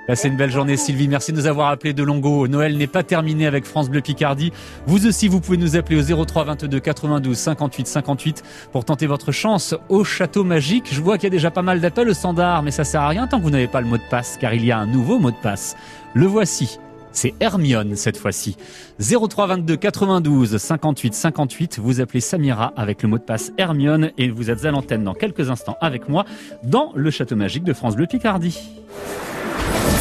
Passez 0.06 0.28
une 0.28 0.36
belle 0.36 0.52
journée, 0.52 0.76
Sylvie. 0.76 1.08
Merci 1.08 1.32
de 1.32 1.38
nous 1.38 1.45
avoir 1.45 1.69
appelés 1.69 1.93
de 1.93 2.04
Longo. 2.04 2.48
Noël 2.48 2.76
n'est 2.78 2.88
pas 2.88 3.04
terminé 3.04 3.48
avec 3.48 3.63
France 3.63 3.89
Bleu 3.89 4.02
Picardie. 4.02 4.52
Vous 4.86 5.08
aussi, 5.08 5.30
vous 5.30 5.39
pouvez 5.39 5.58
nous 5.58 5.78
appeler 5.78 6.12
au 6.12 6.26
03 6.26 6.43
22 6.43 6.80
92 6.80 7.38
58 7.38 7.88
58 7.88 8.43
pour 8.74 8.84
tenter 8.84 9.06
votre 9.06 9.32
chance 9.32 9.76
au 9.88 10.04
château 10.04 10.43
magique. 10.43 10.89
Je 10.91 11.00
vois 11.00 11.17
qu'il 11.17 11.26
y 11.26 11.28
a 11.28 11.30
déjà 11.30 11.52
pas 11.52 11.62
mal 11.62 11.80
d'appels 11.80 12.10
au 12.10 12.13
standard, 12.13 12.63
mais 12.63 12.72
ça 12.72 12.84
sert 12.84 13.02
à 13.02 13.08
rien 13.08 13.28
tant 13.28 13.38
que 13.38 13.43
vous 13.43 13.52
n'avez 13.52 13.67
pas 13.67 13.80
le 13.80 13.88
mot 13.88 13.98
de 13.98 14.10
passe, 14.10 14.38
car 14.41 14.54
il 14.54 14.65
y 14.65 14.72
a 14.72 14.80
un 14.80 14.88
nouveau 14.88 15.19
mot 15.19 15.32
de 15.32 15.38
passe. 15.41 15.78
Le 16.15 16.26
voici. 16.26 16.80
C'est 17.12 17.34
Hermione 17.39 17.95
cette 17.95 18.17
fois-ci. 18.17 18.56
03 19.00 19.48
22 19.48 19.76
92 19.76 20.58
58 20.58 21.13
58. 21.13 21.80
Vous 21.80 22.02
appelez 22.02 22.22
Samira 22.22 22.74
avec 22.76 23.04
le 23.04 23.10
mot 23.10 23.17
de 23.17 23.24
passe 23.24 23.52
Hermione 23.58 24.12
et 24.17 24.30
vous 24.30 24.50
êtes 24.50 24.65
à 24.65 24.72
l'antenne 24.72 25.04
dans 25.04 25.13
quelques 25.13 25.50
instants 25.50 25.78
avec 25.82 26.10
moi 26.10 26.26
dans 26.63 26.91
le 26.95 27.12
château 27.12 27.36
magique 27.36 27.63
de 27.63 27.74
France 27.74 27.95
Bleu 27.95 28.08
Picardie. 28.08 28.60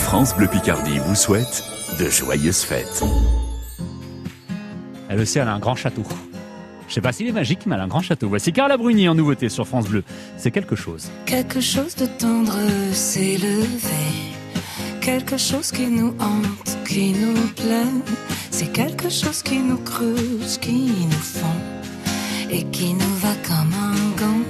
France 0.03 0.35
Bleu 0.37 0.49
Picardie 0.49 0.99
vous 1.07 1.15
souhaite 1.15 1.65
de 1.99 2.09
joyeuses 2.09 2.63
fêtes. 2.63 3.03
Elle 5.09 5.21
aussi, 5.21 5.39
elle 5.39 5.49
a 5.49 5.55
un 5.55 5.59
grand 5.59 5.75
château. 5.75 6.03
Je 6.89 6.95
sais 6.95 7.01
pas 7.01 7.13
s'il 7.13 7.27
est 7.27 7.33
magique, 7.33 7.67
mais 7.67 7.75
elle 7.75 7.83
a 7.83 7.85
un 7.85 7.89
grand 7.89 8.01
château. 8.01 8.29
Voici 8.29 8.53
Carla 8.53 8.77
Bruni 8.77 9.09
en 9.09 9.15
nouveauté 9.15 9.49
sur 9.49 9.67
France 9.67 9.89
Bleu. 9.89 10.05
C'est 10.39 10.51
quelque 10.51 10.77
chose. 10.77 11.11
Quelque 11.27 11.61
chose 11.61 11.95
de 11.97 12.07
tendre 12.07 12.57
s'est 12.93 13.37
levé. 13.37 14.38
Quelque 15.11 15.39
chose 15.39 15.71
qui 15.73 15.87
nous 15.87 16.15
hante, 16.21 16.77
qui 16.87 17.13
nous 17.13 17.49
plaît. 17.57 17.97
C'est 18.51 18.71
quelque 18.71 19.09
chose 19.09 19.43
qui 19.43 19.59
nous 19.59 19.79
creuse, 19.79 20.59
qui 20.59 20.91
nous 21.11 21.25
fond 21.39 21.61
et 22.51 22.65
qui 22.65 22.93
nous 22.93 23.15
va 23.17 23.35
comme 23.49 23.73
un 23.73 23.97
gant. 24.21 24.45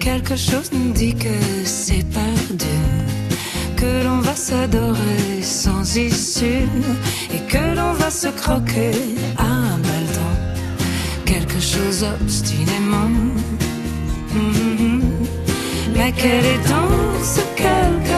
Quelque 0.00 0.34
chose 0.34 0.72
nous 0.72 0.92
dit 0.92 1.14
que 1.14 1.38
c'est 1.64 2.04
perdu, 2.10 2.76
que 3.76 4.04
l'on 4.04 4.18
va 4.18 4.34
s'adorer 4.34 5.42
sans 5.42 5.96
issue 5.96 6.66
et 7.32 7.40
que 7.48 7.76
l'on 7.76 7.92
va 7.92 8.10
se 8.10 8.28
croquer 8.40 8.90
à 9.38 9.76
belle 9.84 10.10
dents. 10.16 10.40
Quelque 11.24 11.60
chose 11.60 12.04
obstinément. 12.20 13.12
Mhm. 14.34 15.02
Mais 15.94 16.12
quel 16.16 16.44
est 16.44 16.68
donc 16.68 17.22
ce 17.22 17.42
quelque 17.54 18.11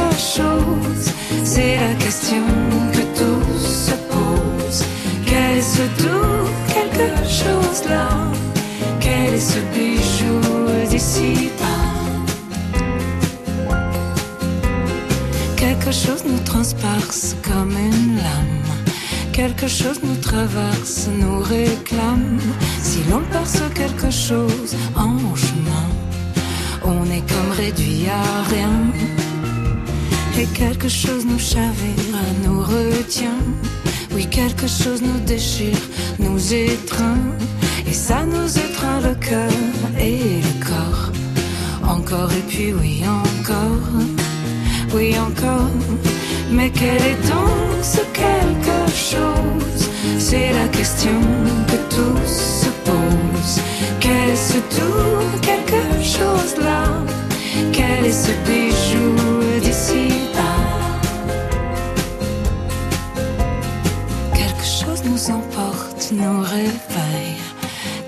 C'est 1.45 1.77
la 1.77 1.95
question 1.95 2.45
que 2.93 3.03
tous 3.19 3.67
se 3.89 3.95
posent. 4.13 4.85
Quel 5.27 5.59
est 5.59 5.63
ce 5.63 5.83
doux 6.03 6.49
quelque 6.69 7.11
chose 7.27 7.89
là 7.89 8.09
Quel 9.01 9.35
est 9.35 9.41
ce 9.41 9.59
bijou 9.75 10.41
d'ici 10.89 11.51
bas 11.59 12.95
Quelque 15.57 15.91
chose 15.91 16.25
nous 16.25 16.39
transperce 16.45 17.37
comme 17.43 17.77
une 17.77 18.17
lame. 18.17 18.63
Quelque 19.33 19.67
chose 19.67 20.01
nous 20.03 20.17
traverse, 20.17 21.09
nous 21.21 21.41
réclame. 21.41 22.39
Si 22.81 23.01
l'on 23.11 23.23
perce 23.33 23.63
quelque 23.75 24.11
chose 24.11 24.77
en 24.95 25.35
chemin, 25.35 25.89
on 26.85 27.05
est 27.11 27.25
comme 27.29 27.51
réduit 27.57 28.07
à 28.09 28.49
rien. 28.55 29.24
Et 30.37 30.47
quelque 30.47 30.89
chose 30.89 31.25
nous 31.25 31.39
chavire, 31.39 32.17
nous 32.45 32.61
retient. 32.61 33.39
Oui, 34.13 34.27
quelque 34.27 34.67
chose 34.67 35.01
nous 35.01 35.21
déchire, 35.21 35.79
nous 36.19 36.53
étreint. 36.53 37.23
Et 37.87 37.93
ça 37.93 38.25
nous 38.25 38.59
étreint 38.59 39.01
le 39.01 39.15
cœur 39.15 39.53
et 39.99 40.41
le 40.47 40.65
corps. 40.65 41.13
Encore 41.89 42.33
et 42.33 42.45
puis 42.49 42.73
oui, 42.73 43.03
encore. 43.07 43.89
Oui, 44.93 45.15
encore. 45.19 45.71
Mais 46.51 46.71
quel 46.71 47.01
est 47.13 47.23
donc 47.29 47.83
ce 47.83 48.01
quelque 48.13 48.81
chose? 48.93 49.89
C'est 50.19 50.53
la 50.53 50.67
question 50.69 51.21
que 51.69 51.95
tous 51.95 52.65
se 52.65 52.71
posent. 52.89 53.61
Quel 54.01 54.31
est 54.31 54.37
ce 54.37 54.59
tout 54.77 55.41
quelque 55.43 55.85
chose 56.03 56.57
là 56.63 56.85
Quel 57.73 58.07
est 58.07 58.13
ce 58.13 58.33
bijou 58.47 58.74
nous 65.29 65.35
emporte, 65.35 66.13
nous 66.13 66.41
réveille. 66.41 67.37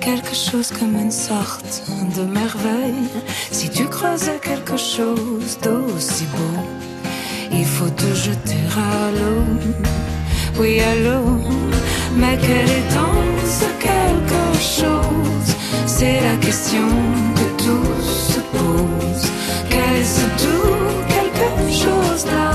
Quelque 0.01 0.35
chose 0.35 0.71
comme 0.79 0.97
une 0.97 1.11
sorte 1.11 1.83
de 2.17 2.23
merveille. 2.23 3.09
Si 3.51 3.69
tu 3.71 3.85
creusais 3.87 4.39
quelque 4.43 4.77
chose 4.77 5.59
d'aussi 5.63 6.25
beau, 6.25 6.63
il 7.53 7.65
faut 7.65 7.89
te 7.91 8.15
jeter 8.15 8.65
à 8.77 9.11
l'eau. 9.13 9.45
Oui, 10.59 10.81
à 10.81 10.95
l'eau. 10.97 11.41
Mais 12.17 12.39
quel 12.41 12.69
est 12.79 12.89
donc 12.95 13.37
ce 13.45 13.69
quelque 13.87 14.47
chose? 14.61 15.57
C'est 15.87 16.21
la 16.21 16.37
question 16.37 16.89
que 17.35 17.63
tous 17.65 18.35
se 18.35 18.41
posent. 18.57 19.31
Quel 19.71 19.97
est 20.01 20.05
ce 20.05 20.27
doux 20.43 20.87
quelque 21.09 21.73
chose 21.73 22.27
là? 22.27 22.51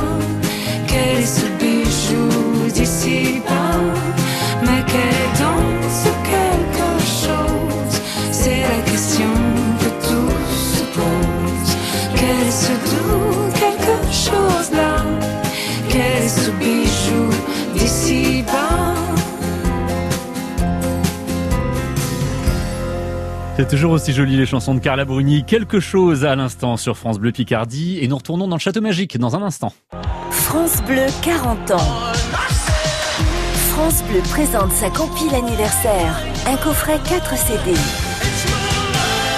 C'est 23.62 23.68
toujours 23.68 23.92
aussi 23.92 24.12
joli 24.12 24.38
les 24.38 24.48
chansons 24.48 24.74
de 24.74 24.80
Carla 24.80 25.06
Bruni. 25.06 25.44
Quelque 25.44 25.80
chose 25.80 26.26
à 26.26 26.36
l'instant 26.36 26.78
sur 26.78 26.98
France 26.98 27.20
Bleu 27.20 27.32
Picardie. 27.32 28.00
Et 28.02 28.08
nous 28.08 28.18
retournons 28.18 28.48
dans 28.48 28.56
le 28.56 28.60
Château 28.60 28.82
Magique 28.82 29.20
dans 29.20 29.36
un 29.36 29.44
instant. 29.44 29.72
France 30.32 30.82
Bleu 30.88 31.06
40 31.22 31.70
ans. 31.70 31.78
France 33.70 34.04
Bleu 34.10 34.20
présente 34.32 34.72
sa 34.72 34.90
compile 34.90 35.36
anniversaire. 35.36 36.20
Un 36.48 36.56
coffret 36.56 36.98
4 37.08 37.38
CD. 37.38 37.78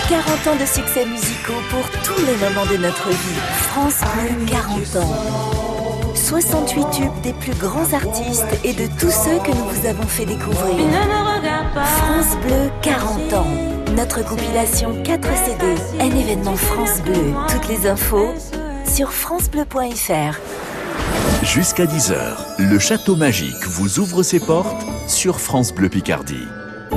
40 0.08 0.48
ans 0.48 0.56
de 0.58 0.66
succès 0.66 1.06
musicaux 1.06 1.62
pour 1.70 1.84
tous 2.06 2.26
les 2.26 2.38
moments 2.38 2.66
de 2.72 2.82
notre 2.82 3.10
vie. 3.10 3.42
France 3.74 4.00
Bleu 4.16 4.46
40 4.46 5.04
ans. 5.04 6.16
68 6.16 6.86
tubes 6.94 7.22
des 7.24 7.34
plus 7.34 7.56
grands 7.60 7.92
artistes 7.92 8.58
et 8.64 8.72
de 8.72 8.88
tous 8.98 9.12
ceux 9.12 9.40
que 9.40 9.52
nous 9.52 9.66
vous 9.66 9.86
avons 9.86 10.08
fait 10.08 10.26
découvrir. 10.26 10.78
France 11.74 12.38
Bleu 12.42 12.72
40 12.82 13.34
ans. 13.34 13.83
Notre 13.96 14.26
compilation 14.26 15.04
4 15.04 15.28
CD. 15.46 15.76
Un 16.00 16.16
événement 16.16 16.56
France 16.56 17.02
Bleu. 17.04 17.34
Toutes 17.48 17.68
les 17.68 17.88
infos 17.88 18.34
sur 18.86 19.14
francebleu.fr. 19.14 20.40
Jusqu'à 21.44 21.86
10h, 21.86 22.38
le 22.58 22.80
Château 22.80 23.16
Magique 23.16 23.68
vous 23.68 24.00
ouvre 24.00 24.24
ses 24.24 24.40
portes 24.40 24.84
sur 25.08 25.40
France 25.40 25.74
Bleu 25.74 25.90
Picardie. 25.90 26.48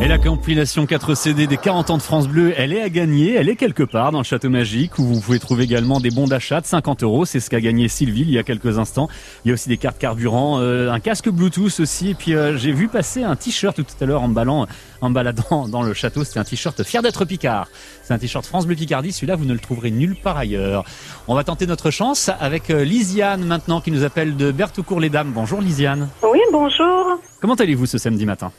Et 0.02 0.08
la 0.08 0.18
compilation 0.18 0.84
4 0.84 1.14
CD 1.14 1.46
des 1.46 1.56
40 1.56 1.88
ans 1.88 1.96
de 1.96 2.02
France 2.02 2.28
Bleu, 2.28 2.52
elle 2.56 2.74
est 2.74 2.82
à 2.82 2.90
gagner, 2.90 3.34
elle 3.34 3.48
est 3.48 3.56
quelque 3.56 3.82
part 3.82 4.12
dans 4.12 4.18
le 4.18 4.24
Château 4.24 4.50
Magique 4.50 4.98
où 4.98 5.04
vous 5.04 5.20
pouvez 5.20 5.38
trouver 5.38 5.64
également 5.64 6.00
des 6.00 6.10
bons 6.10 6.26
d'achat 6.26 6.60
de 6.60 6.66
50 6.66 7.02
euros, 7.02 7.24
c'est 7.24 7.40
ce 7.40 7.48
qu'a 7.48 7.62
gagné 7.62 7.88
Sylvie 7.88 8.20
il 8.20 8.30
y 8.30 8.38
a 8.38 8.42
quelques 8.42 8.78
instants. 8.78 9.08
Il 9.44 9.48
y 9.48 9.50
a 9.52 9.54
aussi 9.54 9.70
des 9.70 9.78
cartes 9.78 9.98
carburant, 9.98 10.60
euh, 10.60 10.92
un 10.92 11.00
casque 11.00 11.30
Bluetooth 11.30 11.80
aussi, 11.80 12.10
et 12.10 12.14
puis 12.14 12.34
euh, 12.34 12.58
j'ai 12.58 12.72
vu 12.72 12.88
passer 12.88 13.22
un 13.22 13.36
t-shirt 13.36 13.74
tout 13.74 13.94
à 13.98 14.04
l'heure 14.04 14.22
en 14.22 14.28
ballant, 14.28 14.66
en 15.00 15.08
baladant 15.08 15.66
dans 15.72 15.82
le 15.82 15.94
château, 15.94 16.24
c'était 16.24 16.40
un 16.40 16.44
t-shirt 16.44 16.82
fier 16.84 17.00
d'être 17.00 17.24
Picard. 17.24 17.68
C'est 18.02 18.12
un 18.12 18.18
t-shirt 18.18 18.44
France 18.44 18.66
Bleu 18.66 18.76
Picardie, 18.76 19.12
celui-là 19.12 19.36
vous 19.36 19.46
ne 19.46 19.54
le 19.54 19.60
trouverez 19.60 19.90
nulle 19.90 20.16
part 20.16 20.36
ailleurs. 20.36 20.84
On 21.26 21.34
va 21.34 21.42
tenter 21.42 21.66
notre 21.66 21.90
chance 21.90 22.30
avec 22.38 22.68
euh, 22.68 22.84
Lisiane 22.84 23.44
maintenant 23.44 23.80
qui 23.80 23.90
nous 23.90 24.04
appelle 24.04 24.36
de 24.36 24.52
Bertoucourt-les-Dames. 24.52 25.32
Bonjour 25.34 25.62
Lisiane. 25.62 26.10
Oui, 26.22 26.40
bonjour. 26.52 27.18
Comment 27.40 27.54
allez-vous 27.54 27.86
ce 27.86 27.96
samedi 27.96 28.26
matin? 28.26 28.52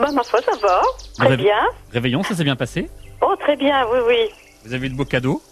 Bah, 0.00 0.10
ma 0.12 0.22
foi, 0.22 0.40
ça 0.42 0.52
va. 0.62 0.80
Très 1.18 1.28
Réve- 1.28 1.36
bien. 1.42 1.60
Réveillon, 1.92 2.22
ça 2.22 2.34
s'est 2.34 2.44
bien 2.44 2.56
passé 2.56 2.88
Oh, 3.20 3.34
très 3.38 3.56
bien, 3.56 3.86
oui, 3.92 3.98
oui. 4.06 4.28
Vous 4.64 4.72
avez 4.74 4.86
eu 4.86 4.90
de 4.90 4.96
beaux 4.96 5.04
cadeaux 5.04 5.42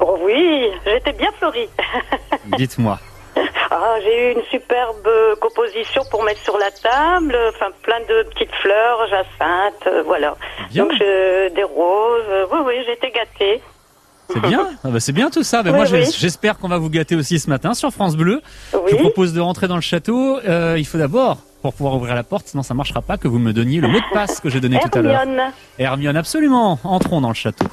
Oh, 0.00 0.18
oui, 0.22 0.70
j'étais 0.84 1.12
bien 1.12 1.30
fleurie. 1.38 1.68
Dites-moi. 2.58 2.98
Ah, 3.70 3.94
j'ai 4.02 4.30
eu 4.30 4.32
une 4.34 4.42
superbe 4.50 5.06
euh, 5.06 5.34
composition 5.36 6.02
pour 6.10 6.24
mettre 6.24 6.40
sur 6.42 6.58
la 6.58 6.70
table, 6.70 7.36
enfin 7.50 7.66
plein 7.82 8.00
de 8.00 8.28
petites 8.30 8.52
fleurs, 8.62 9.06
jacinthe, 9.08 9.86
euh, 9.86 10.02
voilà. 10.04 10.36
Bien. 10.70 10.84
Donc 10.84 10.92
je- 10.94 11.54
des 11.54 11.62
roses, 11.62 12.24
euh, 12.28 12.46
oui, 12.52 12.58
oui, 12.66 12.74
j'étais 12.86 13.10
gâtée. 13.12 13.62
C'est 14.32 14.40
bien, 14.40 14.68
Ah 14.84 14.88
bah, 14.88 14.98
c'est 15.00 15.12
bien 15.12 15.30
tout 15.30 15.42
ça. 15.44 15.62
Oui, 15.64 15.70
moi, 15.70 15.84
oui. 15.90 16.04
j'espère 16.18 16.58
qu'on 16.58 16.68
va 16.68 16.78
vous 16.78 16.90
gâter 16.90 17.14
aussi 17.14 17.38
ce 17.38 17.48
matin 17.48 17.72
sur 17.74 17.90
France 17.92 18.16
Bleu. 18.16 18.42
Je 18.72 18.94
vous 18.96 18.98
propose 18.98 19.32
de 19.32 19.40
rentrer 19.40 19.68
dans 19.68 19.76
le 19.76 19.80
château. 19.80 20.38
Euh, 20.40 20.74
il 20.76 20.86
faut 20.86 20.98
d'abord, 20.98 21.38
pour 21.62 21.74
pouvoir 21.74 21.96
ouvrir 21.96 22.14
la 22.14 22.22
porte, 22.22 22.48
sinon 22.48 22.62
ça 22.62 22.74
marchera 22.74 23.02
pas, 23.02 23.16
que 23.18 23.28
vous 23.28 23.38
me 23.38 23.52
donniez 23.52 23.80
le 23.80 23.88
mot 23.88 23.98
de 23.98 24.14
passe 24.14 24.40
que 24.40 24.48
j'ai 24.48 24.60
donné 24.60 24.78
tout 24.80 24.98
à 24.98 25.02
l'heure. 25.02 25.20
Hermione. 25.20 25.52
Hermione, 25.78 26.16
absolument. 26.16 26.78
Entrons 26.84 27.20
dans 27.20 27.28
le 27.28 27.34
château. 27.34 27.66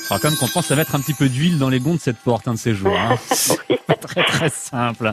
Il 0.00 0.14
faudra 0.14 0.20
quand 0.20 0.30
même 0.30 0.38
qu'on 0.38 0.48
pense 0.48 0.70
à 0.70 0.76
mettre 0.76 0.94
un 0.94 1.00
petit 1.00 1.12
peu 1.12 1.28
d'huile 1.28 1.58
dans 1.58 1.68
les 1.68 1.80
gonds 1.80 1.94
de 1.94 2.00
cette 2.00 2.16
porte 2.16 2.48
un 2.48 2.54
de 2.54 2.58
ces 2.58 2.74
jours. 2.74 2.96
hein. 2.96 3.16
très 4.00 4.22
très 4.22 4.48
simple. 4.48 5.12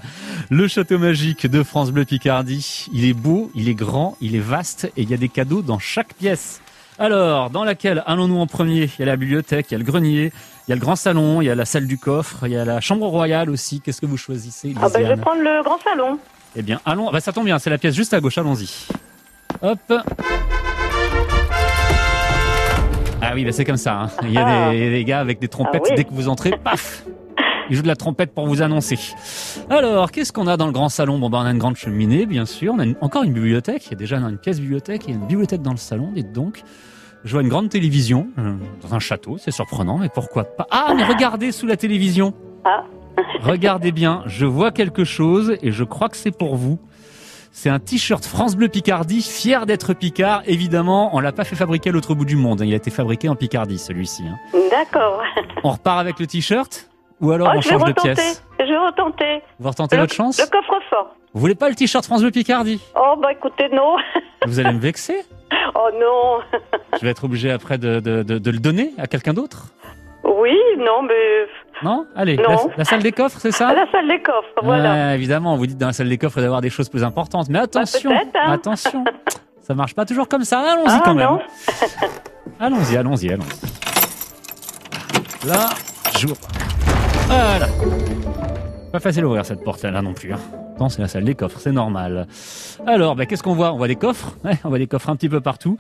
Le 0.50 0.68
château 0.68 0.98
magique 0.98 1.48
de 1.48 1.64
France 1.64 1.92
Bleu 1.92 2.06
Picardie. 2.06 2.88
Il 2.94 3.06
est 3.06 3.14
beau, 3.14 3.52
il 3.56 3.70
est 3.70 3.74
grand, 3.74 4.18
il 4.22 4.36
est 4.36 4.40
vaste 4.40 4.92
et 4.96 5.02
il 5.04 5.10
y 5.10 5.14
a 5.14 5.18
des 5.18 5.30
cadeaux 5.30 5.62
dans 5.62 5.80
chaque 5.80 6.14
pièce. 6.14 6.62
Alors, 6.98 7.50
dans 7.50 7.66
laquelle 7.66 8.04
allons-nous 8.06 8.38
en 8.38 8.48
premier? 8.48 8.90
Il 8.98 9.00
y 9.00 9.04
a 9.04 9.06
la 9.06 9.18
bibliothèque, 9.18 9.68
il 9.70 9.74
y 9.74 9.76
a 9.76 9.80
le 9.80 9.84
grenier, 9.84 10.32
il 10.68 10.72
y 10.72 10.74
a 10.74 10.76
le 10.76 10.82
grand 10.82 10.96
salon, 10.96 11.42
il 11.42 11.46
y 11.46 11.50
a 11.50 11.56
la 11.56 11.66
salle 11.66 11.86
du 11.88 11.98
coffre, 11.98 12.48
il 12.48 12.52
y 12.54 12.58
a 12.58 12.66
la 12.66 12.82
chambre 12.82 13.06
royale 13.08 13.50
aussi. 13.50 13.82
Qu'est-ce 13.82 14.02
que 14.02 14.06
vous 14.06 14.18
choisissez 14.18 14.74
Ah, 14.82 14.88
ben, 14.94 15.04
je 15.04 15.08
vais 15.14 15.18
prendre 15.18 15.42
le 15.42 15.64
grand 15.64 15.78
salon. 15.80 16.18
eh 16.56 16.62
bien, 16.62 16.80
allons. 16.86 17.12
Bah, 17.12 17.20
ça 17.20 17.32
tombe 17.34 17.46
bien, 17.46 17.60
c'est 17.60 17.70
la 17.70 17.78
pièce 17.78 17.96
juste 17.96 18.14
à 18.14 18.20
gauche. 18.20 18.38
Allons-y. 18.38 18.88
Hop. 19.62 19.80
Ah 23.22 23.32
oui, 23.34 23.46
bah, 23.46 23.52
c'est 23.52 23.66
comme 23.66 23.78
ça. 23.78 24.02
hein. 24.04 24.10
Il 24.24 24.32
y 24.32 24.38
a 24.38 24.46
Ah. 24.68 24.72
des, 24.72 24.90
des 24.92 25.04
gars 25.06 25.20
avec 25.20 25.40
des 25.40 25.48
trompettes. 25.48 25.82
Ah 25.86 25.90
oui. 25.90 25.96
Dès 25.96 26.04
que 26.04 26.14
vous 26.14 26.28
entrez, 26.30 26.52
paf 26.64 27.04
Ils 27.70 27.76
jouent 27.76 27.82
de 27.82 27.88
la 27.88 27.96
trompette 27.96 28.32
pour 28.36 28.46
vous 28.46 28.62
annoncer. 28.62 29.00
Alors, 29.72 30.12
qu'est-ce 30.12 30.32
qu'on 30.32 30.46
a 30.46 30.56
dans 30.56 30.68
le 30.68 30.72
grand 30.72 30.90
salon? 30.90 31.18
Bon, 31.18 31.32
bah, 31.32 31.40
on 31.42 31.46
a 31.46 31.52
une 31.52 31.58
grande 31.58 31.76
cheminée, 31.76 32.28
bien 32.28 32.46
sûr. 32.46 32.74
On 32.76 32.80
a 32.80 32.84
une- 32.84 32.96
encore 33.02 33.24
une 33.24 33.34
bibliothèque. 33.34 33.88
Il 33.88 33.92
y 33.92 33.94
a 33.96 33.98
déjà 33.98 34.18
une 34.18 34.38
pièce 34.38 34.60
bibliothèque. 34.60 35.04
Il 35.08 35.12
y 35.12 35.14
a 35.14 35.16
une 35.20 35.26
bibliothèque 35.26 35.64
dans 35.64 35.72
le 35.72 35.78
salon, 35.78 36.12
dites 36.14 36.32
donc. 36.32 36.62
Je 37.26 37.32
vois 37.34 37.42
une 37.42 37.50
grande 37.50 37.70
télévision 37.70 38.28
euh, 38.38 38.54
dans 38.82 38.94
un 38.96 39.00
château. 39.00 39.38
C'est 39.38 39.52
surprenant, 39.52 39.98
mais 39.98 40.10
pourquoi 40.10 40.44
pas? 40.46 40.68
Ah, 40.72 40.94
mais 40.96 41.04
regardez 41.04 41.52
sous 41.52 41.66
la 41.66 41.76
télévision. 41.76 42.34
Ah. 42.64 42.84
Regardez 43.42 43.92
bien, 43.92 44.24
je 44.28 44.46
vois 44.46 44.72
quelque 44.72 45.04
chose 45.04 45.58
et 45.62 45.72
je 45.72 45.84
crois 45.84 46.08
que 46.10 46.18
c'est 46.18 46.36
pour 46.38 46.56
vous. 46.56 46.80
C'est 47.52 47.70
un 47.70 47.80
t-shirt 47.80 48.24
France 48.26 48.56
Bleu 48.56 48.68
Picardie, 48.68 49.22
fier 49.22 49.66
d'être 49.66 49.94
Picard. 49.94 50.44
Évidemment, 50.46 51.16
on 51.16 51.20
l'a 51.20 51.32
pas 51.32 51.46
fait 51.46 51.56
fabriquer 51.56 51.90
à 51.90 51.94
l'autre 51.94 52.14
bout 52.14 52.26
du 52.26 52.36
monde. 52.36 52.62
hein. 52.62 52.66
Il 52.66 52.74
a 52.74 52.78
été 52.78 52.92
fabriqué 52.92 53.28
en 53.30 53.36
Picardie, 53.36 53.78
celui-ci. 53.80 54.24
hein. 54.28 54.60
D'accord. 54.70 55.22
On 55.64 55.72
repart 55.72 56.00
avec 56.00 56.20
le 56.20 56.28
t-shirt 56.28 56.90
ou 57.22 57.32
alors 57.32 57.50
Oh, 57.54 57.58
on 57.58 57.62
change 57.62 57.86
de 57.86 57.94
pièce? 57.94 58.44
Retenter. 58.86 59.42
Vous 59.60 59.70
retentez 59.70 59.96
Le- 59.96 60.04
votre 60.04 60.14
chance 60.14 60.40
Le 60.40 60.46
coffre-fort. 60.50 61.16
Vous 61.34 61.40
voulez 61.42 61.56
pas 61.56 61.68
le 61.70 61.76
t-shirt 61.76 62.06
France 62.06 62.22
Bleu 62.22 62.32
Picardie 62.32 62.80
Oh, 62.96 63.16
bah 63.22 63.32
écoutez, 63.34 63.68
non. 63.70 63.96
Vous 64.48 64.60
allez 64.60 64.72
me 64.74 64.80
vexer 64.80 65.22
Oh 65.76 65.90
non. 66.00 66.60
Je 66.98 67.00
vais 67.06 67.10
être 67.12 67.24
obligé 67.26 67.52
après 67.52 67.78
de, 67.78 68.00
de- 68.00 68.24
de- 68.24 68.38
de 68.38 68.52
le 68.52 68.60
donner 68.60 68.94
à 68.98 69.08
quelqu'un 69.08 69.34
d'autre 69.34 69.68
Oui, 70.24 70.56
non, 70.78 71.02
mais 71.02 71.48
Non 71.84 72.06
Allez, 72.16 72.38
Non. 72.38 72.44
La, 72.70 72.78
la 72.78 72.86
salle 72.86 73.04
des 73.04 73.12
coffres, 73.12 73.38
c'est 73.40 73.52
ça 73.52 73.74
la 73.76 73.90
salle 73.92 74.08
des 74.08 74.22
coffres, 74.22 74.48
voilà. 74.64 74.94
Ouais, 75.10 75.16
évidemment, 75.16 75.56
vous 75.58 75.68
dites 75.68 75.78
dans 75.78 75.88
la 75.88 75.94
salle 75.94 76.08
des 76.10 76.18
coffres 76.18 76.40
d'avoir 76.40 76.62
des 76.62 76.70
choses 76.70 76.88
plus 76.90 77.04
importantes. 77.04 77.50
Mais 77.50 77.60
attention, 77.60 78.12
peut-être, 78.12 78.30
hein. 78.36 78.52
attention. 78.54 79.04
Ça 79.62 79.74
marche 79.74 79.94
pas 79.96 80.06
toujours 80.06 80.28
comme 80.30 80.44
ça. 80.46 80.60
Allons-y 80.62 80.88
Ah, 80.90 81.02
quand 81.04 81.16
même. 81.16 81.40
Allons-y, 82.60 82.96
allons-y, 82.96 83.30
allons-y. 83.32 83.66
Là, 85.48 85.70
j'ouvre. 86.18 86.38
Voilà. 87.28 87.68
Pas 88.96 89.02
facile 89.02 89.24
d'ouvrir 89.24 89.46
cette 89.46 89.62
porte 89.62 89.84
là 89.84 90.02
non 90.02 90.14
plus. 90.14 90.32
Hein. 90.32 90.40
Non, 90.80 90.88
c'est 90.88 91.02
la 91.02 91.10
salle 91.10 91.26
des 91.26 91.36
coffres, 91.36 91.60
c'est 91.60 91.74
normal. 91.74 92.28
Alors, 92.88 93.18
bah, 93.18 93.26
qu'est-ce 93.26 93.44
qu'on 93.44 93.54
voit? 93.54 93.74
On 93.74 93.78
voit 93.78 93.90
des 93.90 93.98
coffres. 93.98 94.38
Ouais, 94.46 94.58
on 94.64 94.70
voit 94.70 94.78
des 94.78 94.88
coffres 94.88 95.10
un 95.10 95.18
petit 95.18 95.28
peu 95.28 95.42
partout. 95.42 95.78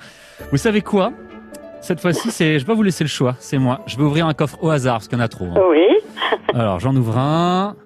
Vous 0.51 0.57
savez 0.57 0.81
quoi? 0.81 1.13
Cette 1.79 2.01
fois-ci, 2.01 2.29
c'est, 2.29 2.55
je 2.59 2.65
vais 2.65 2.67
pas 2.67 2.73
vous 2.73 2.83
laisser 2.83 3.05
le 3.05 3.07
choix. 3.09 3.35
C'est 3.39 3.57
moi. 3.57 3.79
Je 3.85 3.95
vais 3.95 4.03
ouvrir 4.03 4.27
un 4.27 4.33
coffre 4.33 4.57
au 4.61 4.69
hasard 4.69 4.95
parce 4.95 5.07
qu'il 5.07 5.17
y 5.17 5.21
en 5.21 5.23
a 5.23 5.29
trop. 5.29 5.45
hein. 5.45 5.61
Oui. 5.69 5.85
Alors, 6.53 6.81
j'en 6.81 6.93
ouvre 6.93 7.17
un. 7.17 7.77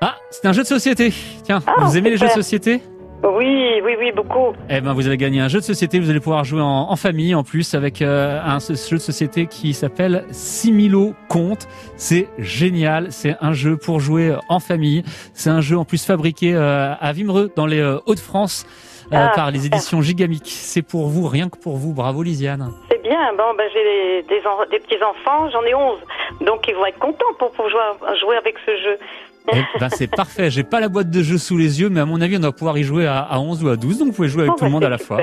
Ah, 0.00 0.16
c'est 0.30 0.44
un 0.48 0.52
jeu 0.52 0.62
de 0.62 0.66
société. 0.66 1.12
Tiens, 1.44 1.62
Ah, 1.64 1.84
vous 1.84 1.96
aimez 1.96 2.10
les 2.10 2.16
jeux 2.16 2.26
de 2.26 2.32
société? 2.32 2.82
Oui, 3.24 3.80
oui, 3.82 3.96
oui, 3.98 4.12
beaucoup. 4.12 4.52
Eh 4.68 4.80
ben, 4.80 4.92
vous 4.92 5.06
avez 5.06 5.16
gagné 5.16 5.40
un 5.40 5.48
jeu 5.48 5.58
de 5.58 5.64
société. 5.64 5.98
Vous 5.98 6.10
allez 6.10 6.20
pouvoir 6.20 6.44
jouer 6.44 6.60
en, 6.60 6.90
en 6.90 6.96
famille, 6.96 7.34
en 7.34 7.42
plus, 7.42 7.74
avec 7.74 8.02
euh, 8.02 8.40
un 8.44 8.60
ce 8.60 8.74
jeu 8.74 8.96
de 8.96 9.02
société 9.02 9.46
qui 9.46 9.74
s'appelle 9.74 10.24
Similo 10.30 11.14
Compte. 11.28 11.66
C'est 11.96 12.28
génial. 12.38 13.08
C'est 13.10 13.36
un 13.40 13.52
jeu 13.52 13.76
pour 13.76 14.00
jouer 14.00 14.34
en 14.48 14.60
famille. 14.60 15.02
C'est 15.32 15.50
un 15.50 15.60
jeu 15.60 15.76
en 15.78 15.84
plus 15.84 16.04
fabriqué 16.04 16.54
euh, 16.54 16.92
à 17.00 17.12
Vimereux, 17.12 17.50
dans 17.56 17.66
les 17.66 17.80
euh, 17.80 17.98
Hauts-de-France, 18.06 18.66
euh, 19.12 19.16
Ah, 19.16 19.32
par 19.34 19.50
les 19.50 19.66
éditions 19.66 20.02
Gigamic. 20.02 20.42
C'est 20.46 20.82
pour 20.82 21.08
vous, 21.08 21.26
rien 21.26 21.48
que 21.48 21.56
pour 21.56 21.76
vous. 21.76 21.94
Bravo, 21.94 22.22
Lisiane. 22.22 22.72
C'est 22.90 23.02
bien. 23.02 23.32
Bon, 23.36 23.54
ben, 23.56 23.68
j'ai 23.72 24.22
des, 24.22 24.40
des 24.70 24.78
petits-enfants, 24.80 25.50
j'en 25.50 25.62
ai 25.62 25.74
11. 25.74 25.98
Donc, 26.42 26.66
ils 26.68 26.74
vont 26.74 26.86
être 26.86 26.98
contents 26.98 27.32
pour 27.38 27.50
pouvoir 27.52 27.96
jouer 28.20 28.36
avec 28.36 28.56
ce 28.66 28.70
jeu. 28.76 28.98
Eh 29.52 29.78
ben, 29.78 29.88
c'est 29.90 30.06
parfait. 30.08 30.50
J'ai 30.50 30.64
pas 30.64 30.80
la 30.80 30.88
boîte 30.88 31.10
de 31.10 31.22
jeu 31.22 31.38
sous 31.38 31.56
les 31.56 31.80
yeux, 31.80 31.88
mais 31.88 32.00
à 32.00 32.06
mon 32.06 32.20
avis, 32.20 32.36
on 32.36 32.40
doit 32.40 32.52
pouvoir 32.52 32.76
y 32.78 32.82
jouer 32.82 33.06
à, 33.06 33.20
à 33.20 33.38
11 33.38 33.64
ou 33.64 33.68
à 33.68 33.76
12. 33.76 33.98
Donc, 33.98 34.08
vous 34.08 34.12
pouvez 34.12 34.28
jouer 34.28 34.42
avec 34.42 34.52
Oh, 34.54 34.58
tout 34.58 34.64
le 34.64 34.70
ben, 34.70 34.72
monde 34.72 34.84
à 34.84 34.88
la 34.88 34.98
fois. 34.98 35.20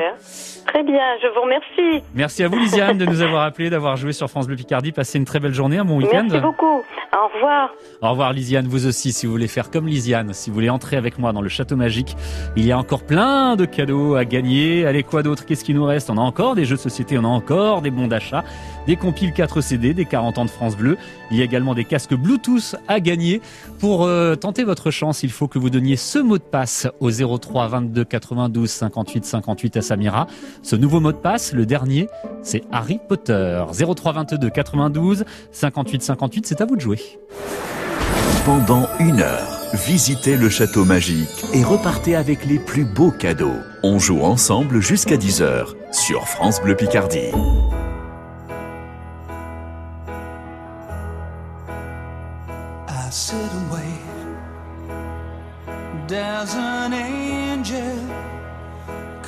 Très 0.68 0.84
bien, 0.84 1.02
je 1.22 1.28
vous 1.28 1.42
remercie. 1.42 2.04
Merci 2.16 2.44
à 2.44 2.48
vous, 2.48 2.58
Lisiane, 2.58 2.98
de 2.98 3.06
nous 3.06 3.22
avoir 3.22 3.44
appelés, 3.44 3.70
d'avoir 3.70 3.98
joué 3.98 4.14
sur 4.14 4.30
France 4.30 4.48
Bleu 4.48 4.56
Picardie. 4.56 4.92
Passez 4.92 5.18
une 5.18 5.26
très 5.26 5.40
belle 5.40 5.54
journée, 5.54 5.78
un 5.78 5.86
bon 5.86 5.98
week-end. 5.98 6.28
Merci 6.30 6.40
beaucoup. 6.40 6.84
Au 7.14 7.36
revoir. 7.36 7.70
Au 8.02 8.10
revoir, 8.10 8.34
Lisiane. 8.34 8.68
Vous 8.68 8.88
aussi, 8.88 9.12
si 9.12 9.26
vous 9.26 9.32
voulez 9.32 9.48
faire 9.48 9.70
comme 9.70 9.88
Lisiane, 9.88 10.34
si 10.34 10.50
vous 10.50 10.56
voulez 10.56 10.70
entrer 10.70 10.98
avec 10.98 11.20
moi 11.20 11.32
dans 11.32 11.42
le 11.42 11.50
château 11.50 11.76
magique, 11.76 12.16
il 12.56 12.66
y 12.66 12.72
a 12.72 12.78
encore 12.78 13.04
plein 13.04 13.56
de 13.56 13.66
cadeaux 13.66 14.16
à 14.16 14.26
gagner. 14.26 14.86
Allez, 14.86 15.04
quoi 15.04 15.22
d'autre? 15.22 15.46
Qu'est-ce 15.46 15.64
qui 15.64 15.74
nous 15.74 15.86
reste? 15.86 16.10
On 16.10 16.18
a 16.18 16.22
encore 16.22 16.56
des 16.56 16.66
jeux 16.66 16.76
de 16.76 16.82
société, 16.82 17.18
on 17.18 17.24
a 17.24 17.28
encore 17.28 17.82
des 17.82 17.92
bons 17.92 18.08
d'achat, 18.08 18.44
des 18.88 18.96
compiles 18.96 19.34
4 19.34 19.62
CD, 19.62 19.94
des 19.94 20.06
40 20.06 20.38
ans 20.40 20.46
de 20.46 20.50
France 20.50 20.76
Bleu. 20.76 20.98
Il 21.30 21.38
y 21.38 21.42
a 21.42 21.46
également 21.46 21.76
des 21.76 21.86
casques 21.86 22.16
Bluetooth 22.16 22.76
à 22.88 23.00
gagner. 23.00 23.42
Pour 23.80 24.06
euh, 24.06 24.36
tenter 24.36 24.64
votre 24.64 24.92
chance, 24.92 25.24
il 25.24 25.32
faut 25.32 25.48
que 25.48 25.60
vous 25.60 25.70
donniez 25.70 25.96
ce 25.96 26.20
mot 26.20 26.38
de 26.38 26.44
passe 26.44 26.88
au 27.00 27.12
03 27.12 27.68
22 27.68 28.04
92 28.06 28.70
58 28.70 29.26
58 29.26 29.78
à 29.78 29.82
Samira. 29.82 30.28
Ce 30.62 30.76
nouveau 30.76 31.00
mot 31.00 31.12
de 31.12 31.18
passe, 31.18 31.54
le 31.54 31.66
dernier, 31.66 32.10
c'est 32.44 32.64
Harry 32.72 33.00
Potter. 33.08 33.64
03 33.72 34.14
22 34.14 34.50
92 34.50 35.26
58 35.52 36.04
58, 36.04 36.46
c'est 36.46 36.62
à 36.62 36.66
vous 36.66 36.76
de 36.76 36.82
jouer. 36.82 37.00
Pendant 38.46 38.88
une 39.00 39.22
heure, 39.22 39.62
visitez 39.74 40.36
le 40.36 40.50
château 40.50 40.84
magique 40.84 41.46
et 41.54 41.64
repartez 41.64 42.16
avec 42.16 42.46
les 42.46 42.60
plus 42.60 42.84
beaux 42.84 43.12
cadeaux. 43.12 43.56
On 43.84 44.00
joue 44.00 44.22
ensemble 44.22 44.82
jusqu'à 44.82 45.16
10h 45.16 45.68
sur 45.92 46.28
France 46.28 46.62
Bleu 46.62 46.76
Picardie. 46.76 47.32
I 52.90 53.10
sit 53.12 53.36
and 53.36 53.72
wait. 53.72 54.04
There's 56.08 56.54
an 56.56 56.92
angel 56.94 57.98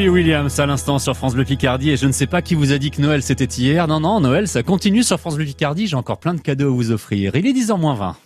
Robbie 0.00 0.08
Williams 0.08 0.58
à 0.58 0.64
l'instant 0.64 0.98
sur 0.98 1.14
France 1.14 1.34
Bleu 1.34 1.44
Picardie 1.44 1.90
et 1.90 1.98
je 1.98 2.06
ne 2.06 2.12
sais 2.12 2.26
pas 2.26 2.40
qui 2.40 2.54
vous 2.54 2.72
a 2.72 2.78
dit 2.78 2.90
que 2.90 3.02
Noël 3.02 3.22
c'était 3.22 3.44
hier. 3.44 3.86
Non, 3.86 4.00
non, 4.00 4.18
Noël 4.18 4.48
ça 4.48 4.62
continue 4.62 5.02
sur 5.02 5.20
France 5.20 5.36
Bleu 5.36 5.44
Picardie. 5.44 5.88
J'ai 5.88 5.96
encore 5.96 6.16
plein 6.16 6.32
de 6.32 6.40
cadeaux 6.40 6.68
à 6.68 6.74
vous 6.74 6.90
offrir. 6.90 7.36
Il 7.36 7.46
est 7.46 7.52
10h 7.52 7.78
moins 7.78 7.94
20. 7.94 8.16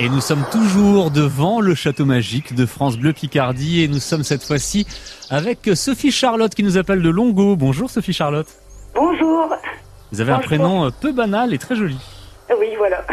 Et 0.00 0.08
nous 0.08 0.22
sommes 0.22 0.46
toujours 0.50 1.10
devant 1.10 1.60
le 1.60 1.74
château 1.74 2.06
magique 2.06 2.54
de 2.54 2.64
France 2.64 2.96
Bleu 2.96 3.12
Picardie 3.12 3.82
et 3.82 3.88
nous 3.88 4.00
sommes 4.00 4.24
cette 4.24 4.42
fois-ci 4.42 4.86
avec 5.28 5.68
Sophie 5.74 6.10
Charlotte 6.10 6.54
qui 6.54 6.62
nous 6.62 6.78
appelle 6.78 7.02
de 7.02 7.10
Longo. 7.10 7.54
Bonjour 7.54 7.90
Sophie 7.90 8.14
Charlotte. 8.14 8.48
Bonjour. 8.94 9.50
Vous 10.10 10.22
avez 10.22 10.32
un 10.32 10.38
prénom 10.38 10.86
euh, 10.86 10.90
peu 10.90 11.12
banal 11.12 11.52
et 11.52 11.58
très 11.58 11.76
joli 11.76 11.98
Oui, 12.58 12.68
voilà. 12.78 13.04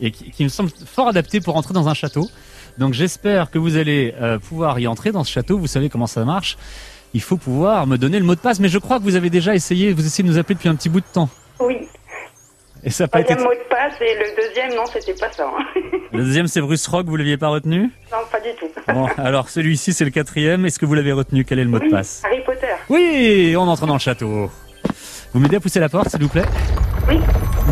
et 0.00 0.10
qui, 0.10 0.30
qui 0.30 0.42
me 0.42 0.48
semble 0.48 0.70
fort 0.86 1.08
adapté 1.08 1.42
pour 1.42 1.54
entrer 1.54 1.74
dans 1.74 1.86
un 1.86 1.94
château. 1.94 2.30
Donc 2.78 2.92
j'espère 2.94 3.50
que 3.50 3.58
vous 3.58 3.76
allez 3.76 4.14
euh, 4.20 4.38
pouvoir 4.38 4.78
y 4.80 4.86
entrer 4.86 5.12
dans 5.12 5.24
ce 5.24 5.30
château. 5.30 5.58
Vous 5.58 5.66
savez 5.66 5.88
comment 5.88 6.06
ça 6.06 6.24
marche. 6.24 6.56
Il 7.12 7.20
faut 7.22 7.36
pouvoir 7.36 7.86
me 7.86 7.96
donner 7.96 8.18
le 8.18 8.24
mot 8.24 8.34
de 8.34 8.40
passe, 8.40 8.58
mais 8.58 8.68
je 8.68 8.78
crois 8.78 8.98
que 8.98 9.04
vous 9.04 9.14
avez 9.14 9.30
déjà 9.30 9.54
essayé, 9.54 9.92
vous 9.92 10.04
essayez 10.04 10.26
de 10.28 10.32
nous 10.32 10.38
appeler 10.38 10.56
depuis 10.56 10.68
un 10.68 10.74
petit 10.74 10.88
bout 10.88 11.00
de 11.00 11.06
temps. 11.12 11.28
Oui. 11.60 11.86
Et 12.82 12.90
ça 12.90 13.06
pas 13.08 13.20
été... 13.20 13.34
Troisième 13.36 13.48
mot 13.48 13.54
de 13.64 13.68
passe 13.68 13.94
et 14.00 14.14
le 14.18 14.36
deuxième, 14.36 14.74
non, 14.74 14.84
c'était 14.92 15.14
pas 15.14 15.30
ça. 15.32 15.46
hein. 15.48 15.64
Le 16.12 16.24
deuxième 16.24 16.46
c'est 16.48 16.60
Bruce 16.60 16.86
Rock, 16.86 17.06
vous 17.06 17.16
l'aviez 17.16 17.36
pas 17.36 17.48
retenu? 17.48 17.90
Non, 18.12 18.18
pas 18.30 18.40
du 18.40 18.48
tout. 18.58 18.66
Bon, 18.92 19.06
alors 19.16 19.48
celui-ci 19.48 19.92
c'est 19.92 20.04
le 20.04 20.10
quatrième. 20.10 20.66
Est-ce 20.66 20.78
que 20.78 20.86
vous 20.86 20.94
l'avez 20.94 21.12
retenu? 21.12 21.44
Quel 21.44 21.58
est 21.60 21.64
le 21.64 21.70
mot 21.70 21.78
de 21.78 21.88
passe? 21.88 22.22
Harry 22.24 22.42
Potter. 22.44 22.66
Oui, 22.88 23.54
on 23.56 23.62
entre 23.62 23.86
dans 23.86 23.94
le 23.94 23.98
château. 24.00 24.50
Vous 25.32 25.40
m'aidez 25.40 25.56
à 25.56 25.60
pousser 25.60 25.80
la 25.80 25.88
porte, 25.88 26.10
s'il 26.10 26.20
vous 26.22 26.28
plaît? 26.28 26.44
Oui. 27.08 27.18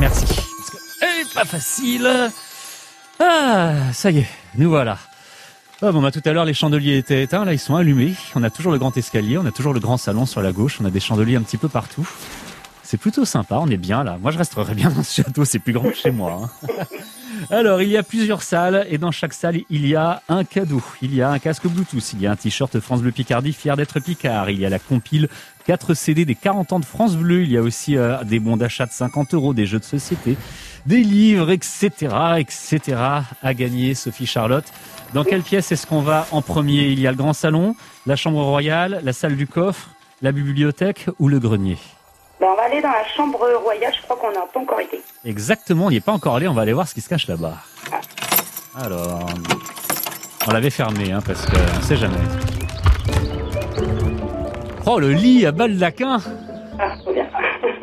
Merci. 0.00 0.24
Parce 0.26 0.70
que 0.70 0.76
elle 1.02 1.20
est 1.26 1.34
pas 1.34 1.44
facile. 1.44 2.08
Ah, 3.20 3.74
ça 3.92 4.10
y 4.10 4.18
est, 4.18 4.28
nous 4.56 4.68
voilà. 4.70 4.98
Ah 5.84 5.90
bon, 5.90 6.00
bah, 6.00 6.12
tout 6.12 6.22
à 6.24 6.32
l'heure, 6.32 6.44
les 6.44 6.54
chandeliers 6.54 6.96
étaient 6.96 7.22
éteints, 7.24 7.44
là, 7.44 7.52
ils 7.52 7.58
sont 7.58 7.74
allumés. 7.74 8.14
On 8.36 8.42
a 8.44 8.50
toujours 8.50 8.70
le 8.72 8.78
grand 8.78 8.96
escalier, 8.96 9.36
on 9.38 9.46
a 9.46 9.50
toujours 9.50 9.74
le 9.74 9.80
grand 9.80 9.96
salon 9.96 10.26
sur 10.26 10.40
la 10.40 10.52
gauche, 10.52 10.78
on 10.80 10.84
a 10.84 10.90
des 10.90 11.00
chandeliers 11.00 11.36
un 11.36 11.42
petit 11.42 11.56
peu 11.56 11.68
partout. 11.68 12.08
C'est 12.84 12.98
plutôt 12.98 13.24
sympa, 13.24 13.56
on 13.60 13.68
est 13.68 13.76
bien 13.78 14.04
là. 14.04 14.16
Moi, 14.20 14.30
je 14.30 14.38
resterai 14.38 14.74
bien 14.74 14.90
dans 14.90 15.02
ce 15.02 15.22
château, 15.22 15.44
c'est 15.44 15.58
plus 15.58 15.72
grand 15.72 15.88
que 15.90 15.96
chez 15.96 16.10
moi. 16.10 16.50
hein. 16.68 16.68
Alors, 17.50 17.82
il 17.82 17.88
y 17.88 17.96
a 17.96 18.02
plusieurs 18.04 18.42
salles 18.42 18.86
et 18.90 18.98
dans 18.98 19.10
chaque 19.10 19.32
salle, 19.32 19.60
il 19.70 19.86
y 19.86 19.96
a 19.96 20.22
un 20.28 20.44
cadeau. 20.44 20.82
Il 21.00 21.12
y 21.14 21.22
a 21.22 21.30
un 21.30 21.38
casque 21.40 21.66
Bluetooth, 21.66 22.12
il 22.12 22.20
y 22.20 22.26
a 22.26 22.30
un 22.30 22.36
t-shirt 22.36 22.78
France 22.78 23.00
Bleu 23.02 23.10
Picardie, 23.10 23.52
fier 23.52 23.76
d'être 23.76 23.98
Picard. 23.98 24.50
Il 24.50 24.60
y 24.60 24.66
a 24.66 24.68
la 24.68 24.78
compile 24.78 25.28
4 25.66 25.94
CD 25.94 26.24
des 26.24 26.34
40 26.36 26.72
ans 26.74 26.80
de 26.80 26.84
France 26.84 27.16
Bleu. 27.16 27.42
Il 27.42 27.50
y 27.50 27.56
a 27.56 27.62
aussi 27.62 27.96
euh, 27.96 28.22
des 28.22 28.38
bons 28.38 28.56
d'achat 28.56 28.86
de 28.86 28.92
50 28.92 29.34
euros, 29.34 29.54
des 29.54 29.66
jeux 29.66 29.80
de 29.80 29.84
société, 29.84 30.36
des 30.86 31.02
livres, 31.02 31.50
etc., 31.50 31.90
etc. 32.38 32.80
à 33.42 33.54
gagner, 33.54 33.94
Sophie 33.94 34.26
Charlotte. 34.26 34.64
Dans 35.14 35.24
quelle 35.24 35.42
pièce 35.42 35.70
est-ce 35.72 35.86
qu'on 35.86 36.00
va 36.00 36.26
en 36.32 36.42
premier? 36.42 36.84
Il 36.84 36.98
y 37.00 37.06
a 37.06 37.10
le 37.10 37.16
grand 37.16 37.32
salon, 37.34 37.76
la 38.06 38.16
chambre 38.16 38.42
royale, 38.42 39.00
la 39.04 39.12
salle 39.12 39.36
du 39.36 39.46
coffre, 39.46 39.88
la 40.22 40.32
bibliothèque 40.32 41.06
ou 41.18 41.28
le 41.28 41.38
grenier? 41.38 41.76
Ben, 42.40 42.48
on 42.50 42.56
va 42.56 42.62
aller 42.62 42.80
dans 42.80 42.90
la 42.90 43.06
chambre 43.14 43.38
royale, 43.62 43.92
je 43.96 44.02
crois 44.02 44.16
qu'on 44.16 44.32
n'a 44.32 44.46
pas 44.52 44.60
encore 44.60 44.80
été. 44.80 45.00
Exactement, 45.24 45.86
on 45.86 45.90
n'y 45.90 45.96
est 45.96 46.00
pas 46.00 46.12
encore 46.12 46.36
allé, 46.36 46.48
on 46.48 46.54
va 46.54 46.62
aller 46.62 46.72
voir 46.72 46.88
ce 46.88 46.94
qui 46.94 47.00
se 47.00 47.08
cache 47.08 47.28
là-bas. 47.28 47.56
Alors, 48.74 49.26
on 50.48 50.50
l'avait 50.50 50.70
fermé, 50.70 51.12
hein, 51.12 51.20
parce 51.24 51.44
que 51.46 51.56
on 51.78 51.82
sait 51.82 51.96
jamais. 51.96 52.16
Oh, 54.86 54.98
le 54.98 55.12
lit 55.12 55.46
à 55.46 55.52
baldaquin 55.52 56.18
Ah, 56.78 56.94
bien. 57.12 57.26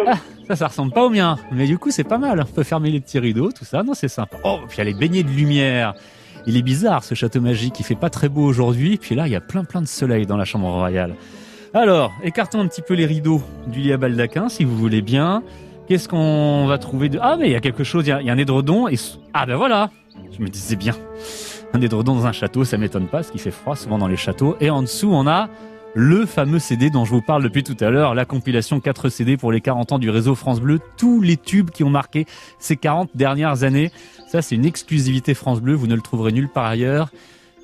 Ah, 0.06 0.14
ça, 0.50 0.56
ça 0.56 0.68
ressemble 0.68 0.92
pas 0.92 1.06
au 1.06 1.12
mien, 1.12 1.38
mais 1.52 1.68
du 1.68 1.78
coup, 1.78 1.92
c'est 1.92 2.04
pas 2.04 2.18
mal. 2.18 2.42
On 2.42 2.52
peut 2.52 2.64
fermer 2.64 2.90
les 2.90 3.00
petits 3.00 3.20
rideaux, 3.20 3.52
tout 3.52 3.66
ça, 3.66 3.84
non, 3.84 3.94
c'est 3.94 4.08
sympa. 4.08 4.38
Oh, 4.44 4.58
puis 4.68 4.78
il 4.78 4.80
y 4.80 4.82
a 4.82 4.84
les 4.86 4.96
baignets 4.96 5.22
de 5.22 5.30
lumière. 5.30 5.94
Il 6.48 6.58
est 6.58 6.64
bizarre, 6.64 7.04
ce 7.04 7.14
château 7.14 7.40
magique, 7.40 7.80
il 7.80 7.84
fait 7.84 7.94
pas 7.94 8.10
très 8.10 8.30
beau 8.30 8.42
aujourd'hui, 8.42 8.98
puis 8.98 9.14
là, 9.14 9.28
il 9.28 9.32
y 9.32 9.36
a 9.36 9.42
plein 9.42 9.64
plein 9.64 9.82
de 9.82 9.88
soleil 9.88 10.26
dans 10.26 10.38
la 10.38 10.46
chambre 10.46 10.68
royale. 10.68 11.14
Alors, 11.76 12.12
écartons 12.24 12.62
un 12.62 12.68
petit 12.68 12.82
peu 12.82 12.96
les 12.96 13.06
rideaux 13.06 13.44
du 13.68 13.80
lit 13.80 13.94
à 13.94 13.98
baldaquin, 13.98 14.50
si 14.50 14.64
vous 14.64 14.76
voulez 14.76 15.04
bien. 15.04 15.44
Qu'est-ce 15.88 16.10
qu'on 16.10 16.66
va 16.66 16.80
trouver 16.80 17.10
de... 17.10 17.20
Ah, 17.22 17.36
mais 17.38 17.48
il 17.48 17.52
y 17.52 17.56
a 17.56 17.60
quelque 17.60 17.84
chose, 17.84 18.08
il 18.08 18.10
y 18.10 18.12
a, 18.12 18.18
a 18.18 18.34
un 18.34 18.38
édredon. 18.40 18.88
Ah 19.36 19.46
ben 19.46 19.56
voilà 19.56 19.92
Je 20.36 20.42
me 20.42 20.48
disais 20.48 20.76
bien. 20.76 20.96
Un 21.74 21.82
édredon 21.82 22.16
dans 22.16 22.26
un 22.26 22.32
château, 22.32 22.64
ça 22.64 22.78
m'étonne 22.80 23.06
pas, 23.06 23.20
parce 23.20 23.30
qu'il 23.30 23.40
fait 23.40 23.52
froid 23.52 23.76
souvent 23.76 24.00
dans 24.00 24.08
les 24.08 24.18
châteaux. 24.18 24.58
Et 24.60 24.72
en 24.72 24.82
dessous, 24.82 25.12
on 25.12 25.28
a 25.28 25.50
le 25.96 26.26
fameux 26.26 26.60
CD 26.60 26.90
dont 26.90 27.06
je 27.06 27.12
vous 27.12 27.22
parle 27.22 27.44
depuis 27.44 27.64
tout 27.64 27.78
à 27.80 27.90
l'heure, 27.90 28.14
la 28.14 28.26
compilation 28.26 28.80
4 28.80 29.10
CD 29.10 29.38
pour 29.38 29.52
les 29.52 29.62
40 29.62 29.94
ans 29.94 30.00
du 30.00 30.10
réseau 30.10 30.36
France 30.36 30.62
Bleu, 30.62 30.80
tous 30.98 31.22
les 31.22 31.38
tubes 31.38 31.72
qui 31.72 31.84
ont 31.84 31.90
marqué 31.90 32.26
ces 32.60 32.76
40 32.76 33.10
dernières 33.16 33.64
années. 33.64 33.92
Ça, 34.28 34.42
c'est 34.42 34.56
une 34.56 34.66
exclusivité 34.66 35.34
France 35.34 35.62
Bleu, 35.62 35.74
vous 35.74 35.88
ne 35.88 35.96
le 35.96 36.02
trouverez 36.02 36.32
nulle 36.32 36.50
part 36.50 36.66
ailleurs. 36.66 37.10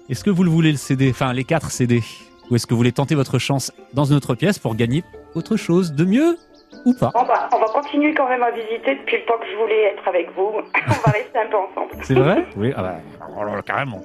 Est-ce 0.09 0.23
que 0.23 0.29
vous 0.29 0.43
le 0.43 0.49
voulez 0.49 0.71
le 0.71 0.77
CD, 0.77 1.09
enfin 1.11 1.33
les 1.33 1.43
4 1.43 1.69
CD 1.69 2.01
Ou 2.49 2.55
est-ce 2.55 2.65
que 2.65 2.73
vous 2.73 2.77
voulez 2.77 2.91
tenter 2.91 3.15
votre 3.15 3.37
chance 3.37 3.71
dans 3.93 4.05
une 4.05 4.15
autre 4.15 4.35
pièce 4.35 4.59
pour 4.59 4.75
gagner 4.75 5.03
autre 5.35 5.55
chose 5.57 5.93
de 5.93 6.05
mieux 6.05 6.37
ou 6.85 6.93
pas? 6.93 7.11
On 7.13 7.23
va, 7.23 7.49
on 7.53 7.59
va 7.59 7.67
continuer 7.67 8.13
quand 8.13 8.27
même 8.27 8.43
à 8.43 8.51
visiter 8.51 8.95
depuis 8.95 9.17
le 9.17 9.25
temps 9.25 9.37
que 9.39 9.45
je 9.51 9.57
voulais 9.57 9.93
être 9.93 10.07
avec 10.07 10.29
vous. 10.35 10.51
on 10.87 10.91
va 11.05 11.11
rester 11.11 11.39
un 11.39 11.49
peu 11.49 11.57
ensemble. 11.57 11.91
C'est 12.03 12.15
vrai? 12.15 12.45
Oui, 12.57 12.71
ah 12.75 12.81
bah, 12.81 12.95
alors, 13.39 13.63
carrément. 13.63 14.01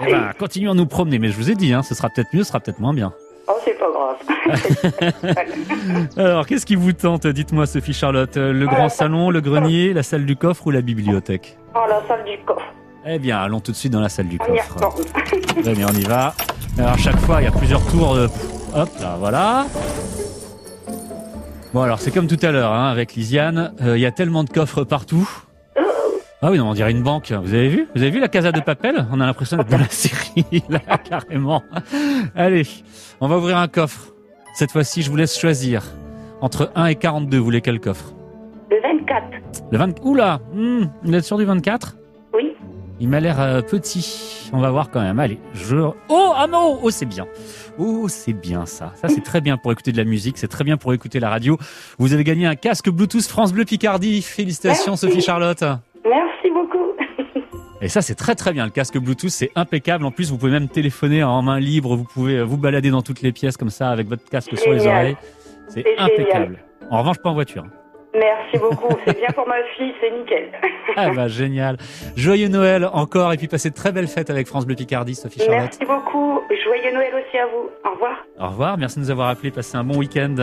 Eh 0.00 0.10
ben, 0.12 0.32
continuons 0.38 0.72
à 0.72 0.74
nous 0.74 0.86
promener, 0.86 1.18
mais 1.18 1.28
je 1.28 1.36
vous 1.36 1.50
ai 1.50 1.54
dit, 1.54 1.72
hein, 1.72 1.82
ce 1.82 1.94
sera 1.94 2.08
peut-être 2.08 2.32
mieux, 2.34 2.42
ce 2.44 2.48
sera 2.48 2.60
peut-être 2.60 2.80
moins 2.80 2.94
bien. 2.94 3.12
Oh, 3.46 3.52
c'est 3.64 3.78
pas 3.78 3.86
grave. 3.92 4.16
Alors, 6.16 6.46
qu'est-ce 6.46 6.64
qui 6.64 6.76
vous 6.76 6.92
tente 6.92 7.26
Dites-moi, 7.26 7.66
Sophie 7.66 7.92
Charlotte? 7.92 8.36
Euh, 8.38 8.52
Le 8.52 8.66
grand 8.66 8.88
salon, 8.88 9.30
le 9.30 9.40
grenier, 9.42 9.92
la 9.92 10.02
salle 10.02 10.24
du 10.24 10.34
coffre 10.36 10.66
ou 10.66 10.70
la 10.70 10.80
bibliothèque? 10.80 11.58
Oh, 11.74 11.80
la 11.88 12.00
salle 12.08 12.24
du 12.24 12.38
coffre. 12.44 12.64
Eh 13.06 13.18
bien, 13.18 13.38
allons 13.38 13.60
tout 13.60 13.72
de 13.72 13.76
suite 13.76 13.92
dans 13.92 14.00
la 14.00 14.08
salle 14.08 14.28
du 14.28 14.38
On 14.40 14.78
coffre. 14.78 14.96
Très 15.62 15.74
bien, 15.74 15.86
on 15.90 15.94
y 15.94 16.04
va. 16.04 16.32
Alors, 16.78 16.92
à 16.92 16.96
chaque 16.96 17.18
fois, 17.18 17.42
il 17.42 17.44
y 17.44 17.48
a 17.48 17.50
plusieurs 17.52 17.84
tours. 17.88 18.14
De... 18.14 18.28
Hop, 18.74 18.88
là, 19.00 19.16
voilà. 19.18 19.66
Bon, 21.74 21.82
alors, 21.82 22.00
c'est 22.00 22.12
comme 22.12 22.26
tout 22.28 22.38
à 22.42 22.50
l'heure, 22.50 22.72
hein, 22.72 22.88
avec 22.90 23.14
Lisiane. 23.14 23.74
Euh, 23.82 23.98
Il 23.98 24.00
y 24.00 24.06
a 24.06 24.10
tellement 24.12 24.44
de 24.44 24.48
coffres 24.50 24.84
partout. 24.84 25.28
Ah 26.46 26.50
oui, 26.50 26.58
non, 26.58 26.68
on 26.68 26.74
dirait 26.74 26.90
une 26.90 27.02
banque. 27.02 27.32
Vous 27.32 27.54
avez 27.54 27.68
vu? 27.68 27.88
Vous 27.94 28.02
avez 28.02 28.10
vu 28.10 28.20
la 28.20 28.28
Casa 28.28 28.52
de 28.52 28.60
Papel? 28.60 29.06
On 29.10 29.18
a 29.18 29.24
l'impression 29.24 29.56
d'être 29.56 29.70
dans 29.70 29.78
la 29.78 29.88
série, 29.88 30.62
là, 30.68 30.98
carrément. 31.02 31.62
Allez, 32.36 32.66
on 33.22 33.28
va 33.28 33.38
ouvrir 33.38 33.56
un 33.56 33.66
coffre. 33.66 34.12
Cette 34.52 34.70
fois-ci, 34.70 35.00
je 35.00 35.08
vous 35.08 35.16
laisse 35.16 35.38
choisir. 35.38 35.82
Entre 36.42 36.70
1 36.74 36.84
et 36.88 36.96
42, 36.96 37.38
vous 37.38 37.44
voulez 37.44 37.62
quel 37.62 37.80
coffre? 37.80 38.12
Le 38.70 38.76
24. 38.82 39.24
Le 39.72 39.78
20... 39.78 40.04
Oula 40.04 40.40
hmm, 40.52 40.84
Vous 41.02 41.14
êtes 41.14 41.24
sûr 41.24 41.38
du 41.38 41.46
24 41.46 41.96
Oui. 42.34 42.52
Il 43.00 43.08
m'a 43.08 43.20
l'air 43.20 43.40
euh, 43.40 43.62
petit. 43.62 44.50
On 44.52 44.58
va 44.58 44.70
voir 44.70 44.90
quand 44.90 45.00
même. 45.00 45.18
Allez, 45.20 45.38
je... 45.54 45.78
Oh, 46.10 46.32
ah 46.36 46.46
non 46.46 46.78
Oh, 46.82 46.90
c'est 46.90 47.06
bien. 47.06 47.26
Oh, 47.78 48.06
c'est 48.08 48.34
bien 48.34 48.66
ça. 48.66 48.92
Ça, 48.96 49.08
c'est 49.08 49.24
très 49.24 49.40
bien 49.40 49.56
pour 49.56 49.72
écouter 49.72 49.92
de 49.92 49.96
la 49.96 50.04
musique. 50.04 50.36
C'est 50.36 50.48
très 50.48 50.64
bien 50.64 50.76
pour 50.76 50.92
écouter 50.92 51.20
la 51.20 51.30
radio. 51.30 51.56
Vous 51.96 52.12
avez 52.12 52.22
gagné 52.22 52.44
un 52.44 52.54
casque 52.54 52.90
Bluetooth 52.90 53.24
France 53.24 53.54
Bleu 53.54 53.64
Picardie. 53.64 54.20
Félicitations, 54.20 54.92
Merci. 54.92 55.06
Sophie 55.06 55.22
Charlotte. 55.22 55.64
Merci 56.04 56.50
beaucoup. 56.50 56.92
Et 57.80 57.88
ça, 57.88 58.02
c'est 58.02 58.14
très 58.14 58.34
très 58.34 58.52
bien. 58.52 58.64
Le 58.64 58.70
casque 58.70 58.98
Bluetooth, 58.98 59.30
c'est 59.30 59.50
impeccable. 59.56 60.04
En 60.04 60.10
plus, 60.10 60.30
vous 60.30 60.38
pouvez 60.38 60.52
même 60.52 60.68
téléphoner 60.68 61.22
en 61.22 61.42
main 61.42 61.60
libre. 61.60 61.96
Vous 61.96 62.04
pouvez 62.04 62.38
euh, 62.38 62.42
vous 62.42 62.56
balader 62.56 62.90
dans 62.90 63.02
toutes 63.02 63.20
les 63.20 63.32
pièces 63.32 63.56
comme 63.56 63.70
ça 63.70 63.90
avec 63.90 64.08
votre 64.08 64.24
casque 64.28 64.56
sur 64.56 64.72
les 64.72 64.86
oreilles. 64.86 65.16
C'est 65.68 65.84
impeccable. 65.98 66.58
En 66.90 66.98
revanche, 67.00 67.18
pas 67.18 67.30
en 67.30 67.34
voiture. 67.34 67.64
Merci 68.14 68.58
beaucoup. 68.58 68.94
C'est 69.04 69.18
bien 69.18 69.28
pour 69.34 69.46
ma 69.48 69.62
fille, 69.76 69.92
c'est 70.00 70.10
nickel. 70.10 70.50
Ah 70.96 71.10
bah 71.10 71.26
génial. 71.26 71.76
Joyeux 72.14 72.46
Noël 72.46 72.88
encore 72.92 73.32
et 73.32 73.36
puis 73.36 73.48
passez 73.48 73.70
de 73.70 73.74
très 73.74 73.90
belles 73.90 74.06
fêtes 74.06 74.30
avec 74.30 74.46
France 74.46 74.64
Bleu 74.64 74.76
Picardie, 74.76 75.16
Sophie 75.16 75.40
Charlotte. 75.40 75.58
Merci 75.58 75.84
beaucoup. 75.84 76.40
Joyeux 76.62 76.94
Noël 76.94 77.12
aussi 77.14 77.36
à 77.36 77.46
vous. 77.46 77.68
Au 77.84 77.94
revoir. 77.94 78.24
Au 78.38 78.46
revoir, 78.46 78.78
merci 78.78 79.00
de 79.00 79.04
nous 79.04 79.10
avoir 79.10 79.28
appelés. 79.28 79.50
Passez 79.50 79.76
un 79.76 79.82
bon 79.82 79.96
week-end. 79.96 80.36